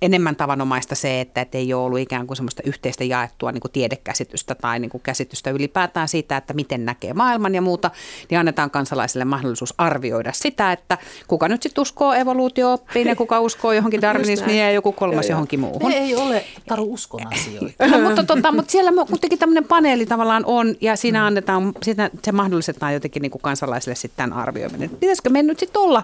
enemmän 0.03 0.37
tavanomaista 0.37 0.95
se, 0.95 1.21
että 1.21 1.41
et 1.41 1.55
ei 1.55 1.75
ole 1.75 1.85
ollut 1.85 1.99
ikään 1.99 2.27
kuin 2.27 2.37
semmoista 2.37 2.63
yhteistä 2.67 3.05
jaettua 3.05 3.53
niin 3.53 3.61
kuin 3.61 3.73
tiedekäsitystä 3.73 4.55
tai 4.55 4.79
niin 4.79 4.91
kuin 4.91 5.03
käsitystä 5.03 5.51
ylipäätään 5.51 6.09
siitä, 6.09 6.37
että 6.37 6.55
miten 6.55 6.85
näkee 6.85 7.15
maailman 7.15 7.55
ja 7.55 7.63
muuta, 7.63 7.91
niin 8.31 8.39
annetaan 8.39 8.71
kansalaisille 8.71 9.25
mahdollisuus 9.25 9.75
arvioida 9.79 10.33
sitä, 10.33 10.73
että 10.73 10.99
kuka 11.29 11.49
nyt 11.49 11.63
sitten 11.63 11.83
uskoo 11.83 12.13
evoluutio-oppiin 12.13 13.09
ja 13.09 13.17
kuka 13.17 13.41
uskoo 13.41 13.73
johonkin 13.73 14.03
darwinismiin 14.03 14.59
ja 14.59 14.71
joku 14.71 14.93
kolmas 14.93 15.27
joo, 15.27 15.31
johonkin 15.31 15.61
muuhun. 15.61 15.91
Ne 15.91 15.99
ei 15.99 16.15
ole 16.15 16.45
taru 16.69 16.93
uskon 16.93 17.21
asioita. 17.33 17.87
no, 17.87 18.01
mutta, 18.01 18.25
tota, 18.25 18.53
mutta 18.53 18.73
siellä 18.73 18.93
kuitenkin 19.09 19.39
tämmöinen 19.39 19.65
paneeli 19.65 20.07
tavallaan 20.07 20.45
on 20.47 20.75
ja 20.81 20.97
siinä 20.97 21.21
mm. 21.21 21.27
annetaan, 21.27 21.73
siinä 21.83 22.11
se 22.23 22.33
mahdollistetaan 22.33 22.95
jotenkin 22.95 23.23
niin 23.23 23.31
kuin 23.31 23.43
kansalaisille 23.43 23.95
sitten 23.95 24.17
tämän 24.17 24.39
arvioiminen. 24.39 24.91
Pitäisikö 24.91 25.31
me 25.31 25.43
nyt 25.43 25.59
sitten 25.59 25.83
olla 25.83 26.03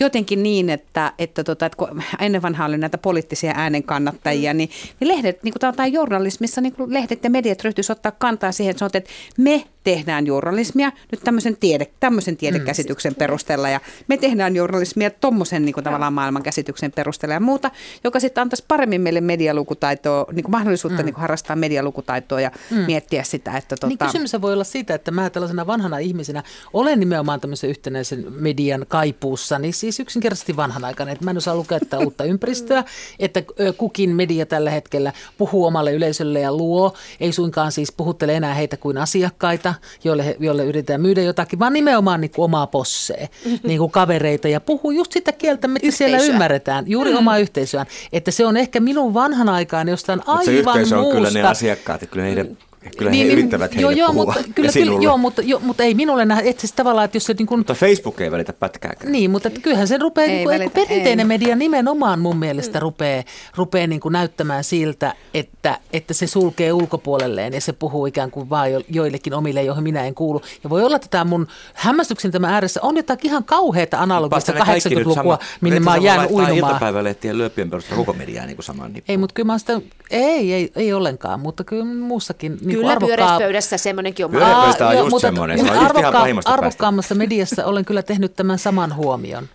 jotenkin 0.00 0.42
niin, 0.42 0.70
että, 0.70 1.12
että, 1.18 1.44
tota, 1.44 1.66
että 1.66 1.76
kun 1.76 2.02
ennen 2.20 2.42
vanhaa 2.42 2.66
oli 2.66 2.78
näitä 2.78 2.98
poliittisia 2.98 3.52
äänenkannattajia, 3.56 4.52
mm. 4.52 4.56
niin, 4.56 4.70
niin 5.00 5.08
lehdet, 5.08 5.42
niin 5.42 5.54
kuin 5.60 5.92
journalismissa, 5.92 6.60
niin 6.60 6.72
kuin 6.72 6.92
lehdet 6.92 7.24
ja 7.24 7.30
mediat 7.30 7.64
ryhtyisivät 7.64 7.98
ottaa 7.98 8.12
kantaa 8.12 8.52
siihen, 8.52 8.70
että, 8.70 8.78
sanot, 8.78 8.96
että 8.96 9.10
me 9.38 9.64
tehdään 9.84 10.26
journalismia 10.26 10.92
nyt 11.12 11.20
tämmöisen, 11.24 11.56
tiede, 11.56 11.86
tämmöisen 12.00 12.36
tiedekäsityksen 12.36 13.12
mm. 13.12 13.16
perusteella 13.16 13.68
ja 13.68 13.80
me 14.08 14.16
tehdään 14.16 14.56
journalismia 14.56 15.10
tuommoisen 15.10 15.64
niin 15.64 15.74
tavallaan 15.74 16.12
maailmankäsityksen 16.12 16.92
perusteella 16.92 17.34
ja 17.34 17.40
muuta, 17.40 17.70
joka 18.04 18.20
sitten 18.20 18.42
antaisi 18.42 18.64
paremmin 18.68 19.00
meille 19.00 19.20
medialukutaitoa, 19.20 20.26
niin 20.32 20.44
kuin 20.44 20.50
mahdollisuutta 20.50 21.02
mm. 21.02 21.04
niin 21.04 21.14
kuin 21.14 21.20
harrastaa 21.20 21.56
medialukutaitoa 21.56 22.40
ja 22.40 22.50
mm. 22.70 22.76
miettiä 22.76 23.22
sitä, 23.22 23.56
että... 23.56 23.76
Tota... 23.76 23.86
Niin 23.86 23.98
kysymys 23.98 24.32
voi 24.40 24.52
olla 24.52 24.64
siitä, 24.64 24.94
että 24.94 25.10
mä 25.10 25.30
tällaisena 25.30 25.66
vanhana 25.66 25.98
ihmisenä 25.98 26.42
olen 26.72 27.00
nimenomaan 27.00 27.40
tämmöisen 27.40 27.70
yhtenäisen 27.70 28.26
median 28.28 28.86
kaipuussa, 28.88 29.58
niin 29.58 29.74
siis 29.74 30.00
yksinkertaisesti 30.00 30.56
vanhanaikainen, 30.56 31.12
että 31.12 31.24
mä 31.24 31.30
en 31.30 31.36
osaa 31.36 31.56
lukea 31.56 31.78
uutta 32.04 32.24
ympäristöä, 32.24 32.84
että 33.18 33.42
kukin 33.76 34.10
media 34.10 34.46
tällä 34.46 34.70
hetkellä 34.70 35.12
puhuu 35.38 35.66
omalle 35.66 35.92
yleisölle 35.92 36.40
ja 36.40 36.52
luo, 36.52 36.94
ei 37.20 37.32
suinkaan 37.32 37.72
siis 37.72 37.92
puhuttele 37.92 38.34
enää 38.36 38.54
heitä 38.54 38.76
kuin 38.76 38.98
asiakkaita, 38.98 39.71
joille, 40.04 40.36
joille 40.40 40.64
yritetään 40.64 41.00
myydä 41.00 41.22
jotakin, 41.22 41.58
vaan 41.58 41.72
nimenomaan 41.72 42.20
niin 42.20 42.30
kuin 42.30 42.44
omaa 42.44 42.66
possee, 42.66 43.28
niin 43.68 43.78
kuin 43.78 43.90
kavereita 43.90 44.48
ja 44.48 44.60
puhuu 44.60 44.90
just 44.90 45.12
sitä 45.12 45.32
kieltä, 45.32 45.68
mitä 45.68 45.90
siellä 45.90 46.18
ymmärretään, 46.18 46.84
juuri 46.88 47.10
mm. 47.10 47.16
omaa 47.16 47.38
yhteisöään. 47.38 47.86
Että 48.12 48.30
se 48.30 48.46
on 48.46 48.56
ehkä 48.56 48.80
minun 48.80 49.14
vanhan 49.14 49.48
aikaan 49.48 49.88
jostain 49.88 50.20
aivan 50.20 50.36
Mut 50.36 50.44
se 50.44 50.52
yhteisö 50.52 50.96
on 50.96 51.02
muusta. 51.02 51.18
kyllä 51.18 51.30
ne 51.30 51.48
asiakkaat, 51.48 52.00
kyllä 52.10 52.24
heidän 52.24 52.56
Kyllä 52.98 53.10
niin, 53.10 53.18
he 53.18 53.24
niin, 53.24 53.38
yrittävät 53.38 53.74
joo, 53.74 53.90
joo, 53.90 54.12
puhua. 54.12 54.24
Mutta, 54.24 54.40
kyllä, 54.54 54.72
kyllä, 54.72 55.02
joo, 55.02 55.18
mutta, 55.18 55.42
jo, 55.42 55.58
mutta 55.58 55.82
ei 55.82 55.94
minulle 55.94 56.24
nähdä, 56.24 56.42
että 56.50 56.60
siis 56.60 56.72
tavallaan, 56.72 57.04
että 57.04 57.16
jos 57.16 57.24
se 57.24 57.34
niin 57.38 57.46
kuin, 57.46 57.58
Mutta 57.58 57.74
Facebook 57.74 58.20
ei 58.20 58.30
välitä 58.30 58.52
pätkääkään. 58.52 59.12
Niin, 59.12 59.30
mutta 59.30 59.48
että 59.48 59.60
kyllähän 59.60 59.88
se 59.88 59.98
rupeaa, 59.98 60.26
ei 60.26 60.32
niin 60.32 60.44
kuin, 60.44 60.54
välitä, 60.54 60.74
perinteinen 60.74 61.24
ei. 61.24 61.38
media 61.38 61.56
nimenomaan 61.56 62.20
mun 62.20 62.36
mielestä 62.36 62.78
mm. 62.78 62.82
rupeaa, 62.82 63.22
rupeaa 63.56 63.86
niin 63.86 64.00
kuin 64.00 64.12
näyttämään 64.12 64.64
siltä, 64.64 65.14
että, 65.34 65.78
että 65.92 66.14
se 66.14 66.26
sulkee 66.26 66.72
ulkopuolelleen 66.72 67.52
ja 67.52 67.60
se 67.60 67.72
puhuu 67.72 68.06
ikään 68.06 68.30
kuin 68.30 68.50
vaan 68.50 68.68
joillekin 68.88 69.34
omille, 69.34 69.62
joihin 69.62 69.84
minä 69.84 70.04
en 70.04 70.14
kuulu. 70.14 70.42
Ja 70.64 70.70
voi 70.70 70.84
olla, 70.84 70.96
että 70.96 71.08
tämä 71.10 71.24
mun 71.24 71.46
hämmästyksen 71.74 72.30
tämä 72.30 72.54
ääressä 72.54 72.80
on 72.82 72.96
jotakin 72.96 73.30
ihan 73.30 73.44
kauheata 73.44 73.98
analogista 74.00 74.52
80-lukua, 74.52 75.38
minne 75.60 75.80
mä 75.80 75.90
oon 75.90 76.02
jäänyt 76.02 76.30
uinumaan. 76.30 76.56
iltapäivälehtien 76.56 77.38
lööpien 77.38 77.70
perusteella 77.70 78.04
koko 78.04 78.18
mediaa 78.18 78.46
niin 78.46 78.56
kuin 78.56 78.64
samaan 78.64 78.92
Ei, 79.08 79.16
mutta 79.16 79.34
kyllä 79.34 79.46
mä 79.46 79.58
sitä, 79.58 79.80
ei, 80.10 80.52
ei, 80.52 80.72
ei 80.76 80.92
ollenkaan, 80.92 81.40
mutta 81.40 81.64
kyllä 81.64 81.84
muussakin 81.84 82.58
niin 82.72 82.80
kyllä 82.80 82.92
arvokkaa, 82.92 83.16
pyöräispöydässä 83.16 83.76
semmoinenkin 83.76 84.24
on. 84.24 84.30
Pyöräpöydästä 84.30 84.88
on 84.88 84.96
just 84.96 85.18
semmoinen, 85.20 85.58
se 85.58 85.72
on 85.72 85.78
arvokka, 85.78 86.24
arvokkaammassa 86.44 87.14
mediassa 87.14 87.64
olen 87.66 87.84
kyllä 87.84 88.02
tehnyt 88.02 88.36
tämän 88.36 88.58
saman 88.58 88.96
huomion 88.96 89.48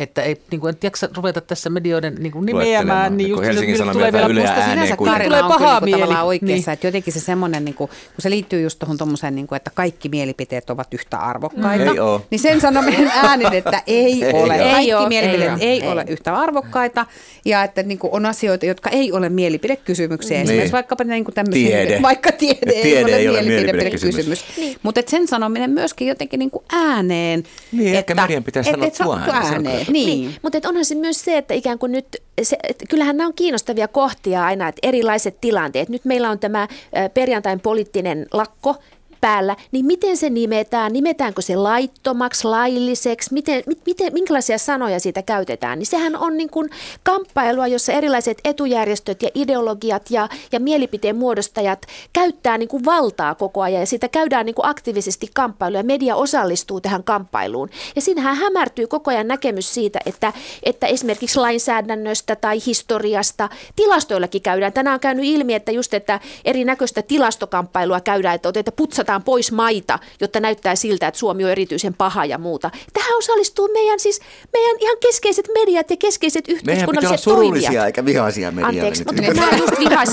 että 0.00 0.22
ei 0.22 0.36
niin 0.50 0.60
kuin, 0.60 0.74
en 0.74 0.78
jaksa 0.82 1.08
ruveta 1.16 1.40
tässä 1.40 1.70
medioiden 1.70 2.14
niin 2.18 2.32
kuin 2.32 2.46
nimeämään, 2.46 3.16
niin 3.16 3.30
just 3.30 3.42
Helsingin 3.42 3.76
tulee, 3.76 3.92
tulee 3.92 4.12
vielä 4.12 4.28
musta 4.28 4.70
sinänsä 4.70 4.96
Karina 4.96 5.44
on 5.44 5.52
paha 5.52 5.80
kyllä 5.80 5.96
tavallaan 5.96 6.26
oikeassa, 6.26 6.70
niin. 6.70 6.74
että 6.74 6.86
jotenkin 6.86 7.12
se 7.12 7.20
semmoinen, 7.20 7.64
niin 7.64 7.74
kuin, 7.74 7.88
kun 7.88 8.18
se 8.18 8.30
liittyy 8.30 8.62
just 8.62 8.78
tuohon 8.78 8.98
tuommoiseen, 8.98 9.34
niin 9.34 9.46
kuin, 9.46 9.56
että 9.56 9.70
kaikki 9.74 10.08
mielipiteet 10.08 10.70
ovat 10.70 10.94
yhtä 10.94 11.18
arvokkaita, 11.18 11.84
mm. 11.84 11.90
ei 11.90 12.20
niin 12.30 12.38
sen 12.38 12.60
sanominen 12.60 13.10
äänen, 13.24 13.52
että 13.52 13.82
ei, 13.86 14.24
ei 14.24 14.32
ole. 14.32 14.54
Ei 14.54 14.70
kaikki 14.70 14.94
ole, 14.94 15.08
mielipiteet 15.08 15.60
ei, 15.60 15.68
ei, 15.68 15.82
ei 15.82 15.88
ole 15.88 16.04
yhtä 16.08 16.34
arvokkaita 16.34 17.06
ja 17.44 17.64
että 17.64 17.82
niin 17.82 17.98
kuin, 17.98 18.12
on 18.12 18.26
asioita, 18.26 18.66
jotka 18.66 18.90
ei 18.90 19.12
ole 19.12 19.28
mielipidekysymyksiä. 19.28 20.36
Niin. 20.36 20.42
Esimerkiksi 20.42 20.72
vaikkapa 20.72 21.04
niin 21.04 21.24
kuin 21.24 21.34
tämmöisiä, 21.34 21.68
tiede. 21.68 22.02
vaikka 22.10 22.32
tiede, 22.32 22.82
tiede 22.82 23.16
ei, 23.16 23.28
ole 23.28 23.42
mielipidekysymys. 23.42 24.44
Niin. 24.56 24.76
Mutta 24.82 25.00
sen 25.06 25.28
sanominen 25.28 25.70
myöskin 25.70 26.08
jotenkin 26.08 26.38
niin 26.38 26.50
kuin 26.50 26.64
ääneen. 26.72 27.42
Niin, 27.72 27.94
ehkä 27.94 28.14
median 28.14 28.44
pitäisi 28.44 28.70
sanoa 28.92 29.20
ääneen. 29.32 29.86
Niin. 29.92 30.06
niin. 30.06 30.36
Mutta 30.42 30.68
onhan 30.68 30.84
se 30.84 30.94
myös 30.94 31.24
se, 31.24 31.38
että 31.38 31.54
ikään 31.54 31.78
kuin 31.78 31.92
nyt, 31.92 32.06
se, 32.42 32.56
että 32.68 32.84
kyllähän 32.88 33.16
nämä 33.16 33.26
on 33.26 33.34
kiinnostavia 33.34 33.88
kohtia 33.88 34.44
aina, 34.44 34.68
että 34.68 34.88
erilaiset 34.88 35.40
tilanteet. 35.40 35.88
Nyt 35.88 36.04
meillä 36.04 36.30
on 36.30 36.38
tämä 36.38 36.68
perjantain 37.14 37.60
poliittinen 37.60 38.26
lakko, 38.32 38.76
päällä, 39.20 39.56
niin 39.72 39.86
miten 39.86 40.16
se 40.16 40.30
nimetään? 40.30 40.92
Nimetäänkö 40.92 41.42
se 41.42 41.56
laittomaksi, 41.56 42.48
lailliseksi? 42.48 43.34
Miten, 43.34 43.62
miten, 43.86 44.12
minkälaisia 44.12 44.58
sanoja 44.58 45.00
siitä 45.00 45.22
käytetään? 45.22 45.78
Niin 45.78 45.86
sehän 45.86 46.16
on 46.16 46.36
niin 46.36 46.50
kuin 46.50 46.70
kamppailua, 47.02 47.66
jossa 47.66 47.92
erilaiset 47.92 48.38
etujärjestöt 48.44 49.22
ja 49.22 49.28
ideologiat 49.34 50.10
ja, 50.10 50.28
ja 50.52 50.60
mielipiteen 50.60 51.16
muodostajat 51.16 51.86
käyttää 52.12 52.58
niin 52.58 52.68
kuin 52.68 52.84
valtaa 52.84 53.34
koko 53.34 53.62
ajan 53.62 53.80
ja 53.80 53.86
siitä 53.86 54.08
käydään 54.08 54.46
niin 54.46 54.54
kuin 54.54 54.66
aktiivisesti 54.66 55.30
kamppailua 55.34 55.78
ja 55.78 55.84
media 55.84 56.16
osallistuu 56.16 56.80
tähän 56.80 57.04
kamppailuun. 57.04 57.70
Ja 57.96 58.02
siinähän 58.02 58.36
hämärtyy 58.36 58.86
koko 58.86 59.10
ajan 59.10 59.28
näkemys 59.28 59.74
siitä, 59.74 59.98
että, 60.06 60.32
että 60.62 60.86
esimerkiksi 60.86 61.38
lainsäädännöstä 61.38 62.36
tai 62.36 62.58
historiasta 62.66 63.48
tilastoillakin 63.76 64.42
käydään. 64.42 64.72
Tänään 64.72 64.94
on 64.94 65.00
käynyt 65.00 65.24
ilmi, 65.24 65.54
että 65.54 65.72
just, 65.72 65.94
että 65.94 66.20
erinäköistä 66.44 67.02
tilastokamppailua 67.02 68.00
käydään, 68.00 68.34
että 68.34 68.48
otetaan 68.48 68.76
putsata 68.76 69.09
otetaan 69.10 69.24
pois 69.24 69.52
maita, 69.52 69.98
jotta 70.20 70.40
näyttää 70.40 70.76
siltä, 70.76 71.08
että 71.08 71.18
Suomi 71.18 71.44
on 71.44 71.50
erityisen 71.50 71.94
paha 71.94 72.24
ja 72.24 72.38
muuta. 72.38 72.70
Tähän 72.92 73.18
osallistuu 73.18 73.68
meidän 73.72 74.00
siis 74.00 74.20
meidän 74.52 74.76
ihan 74.80 74.96
keskeiset 75.00 75.48
mediat 75.54 75.90
ja 75.90 75.96
keskeiset 75.96 76.48
yhteiskunnalliset 76.48 77.10
Meidän 77.10 77.18
surullisia 77.18 77.66
toimijat. 77.66 77.86
eikä 77.86 78.04
vihaisia 78.04 78.50
medialle. 78.50 78.78
Anteeksi, 78.80 79.04
mutta 79.04 79.22
mä 79.40 79.48
oon 79.48 79.58
just 79.58 79.78
vihais. 79.78 80.10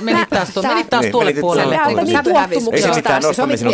Menit 0.00 0.30
taas, 0.30 0.50
tuo, 0.54 0.62
menit 0.62 0.90
taas 0.90 1.06
tuolle 1.06 1.32
puolelle. 1.32 1.78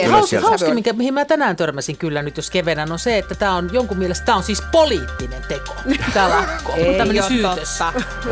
Ylös 0.07 0.31
sieltä. 0.31 0.49
Hauska, 0.49 0.75
mikä, 0.75 0.93
mihin 0.93 1.15
mä 1.15 1.25
tänään 1.25 1.57
törmäsin 1.57 1.97
kyllä 1.97 2.23
nyt, 2.23 2.37
jos 2.37 2.51
kevenän, 2.51 2.93
on 2.93 2.99
se, 2.99 3.19
että 3.19 3.35
tämä 3.35 3.55
on 3.55 3.71
jonkun 3.73 3.99
mielestä, 3.99 4.25
tämä 4.25 4.37
on 4.37 4.43
siis 4.43 4.63
poliittinen 4.73 5.43
teko. 5.49 5.75
Tämä 6.15 6.29
lakko, 6.29 6.73
tämmöinen 6.97 7.25
syytös. 7.25 7.79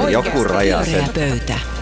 Joku 0.09 0.45
raja 0.45 0.85
sen. 0.85 1.09
pöytä. 1.15 1.80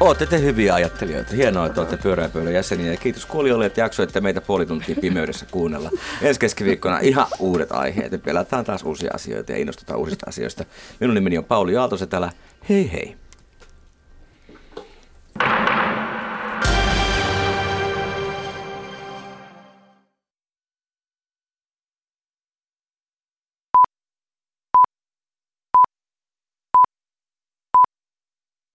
Ootte 0.00 0.26
te 0.26 0.40
hyviä 0.40 0.74
ajattelijoita. 0.74 1.34
Hienoa, 1.34 1.66
että 1.66 1.80
olette 1.80 1.96
pyöräpöydän 1.96 2.52
jäseniä. 2.54 2.90
Ja 2.90 2.96
kiitos 2.96 3.26
kuulijoille, 3.26 3.66
että 3.66 3.80
jaksoitte 3.80 4.20
meitä 4.20 4.40
puoli 4.40 4.66
tuntia 4.66 4.96
pimeydessä 5.00 5.46
kuunnella. 5.50 5.90
Ensi 6.22 6.40
keskiviikkona 6.40 6.98
ihan 6.98 7.26
uudet 7.38 7.72
aiheet. 7.72 8.12
Ja 8.12 8.18
pelataan 8.18 8.64
taas 8.64 8.82
uusia 8.82 9.10
asioita 9.14 9.52
ja 9.52 9.58
innostutaan 9.58 9.98
uusista 9.98 10.26
asioista. 10.28 10.64
Minun 11.00 11.14
nimeni 11.14 11.38
on 11.38 11.44
Pauli 11.44 11.76
Aaltosetälä. 11.76 12.30
Hei 12.68 12.92
hei. 12.92 13.16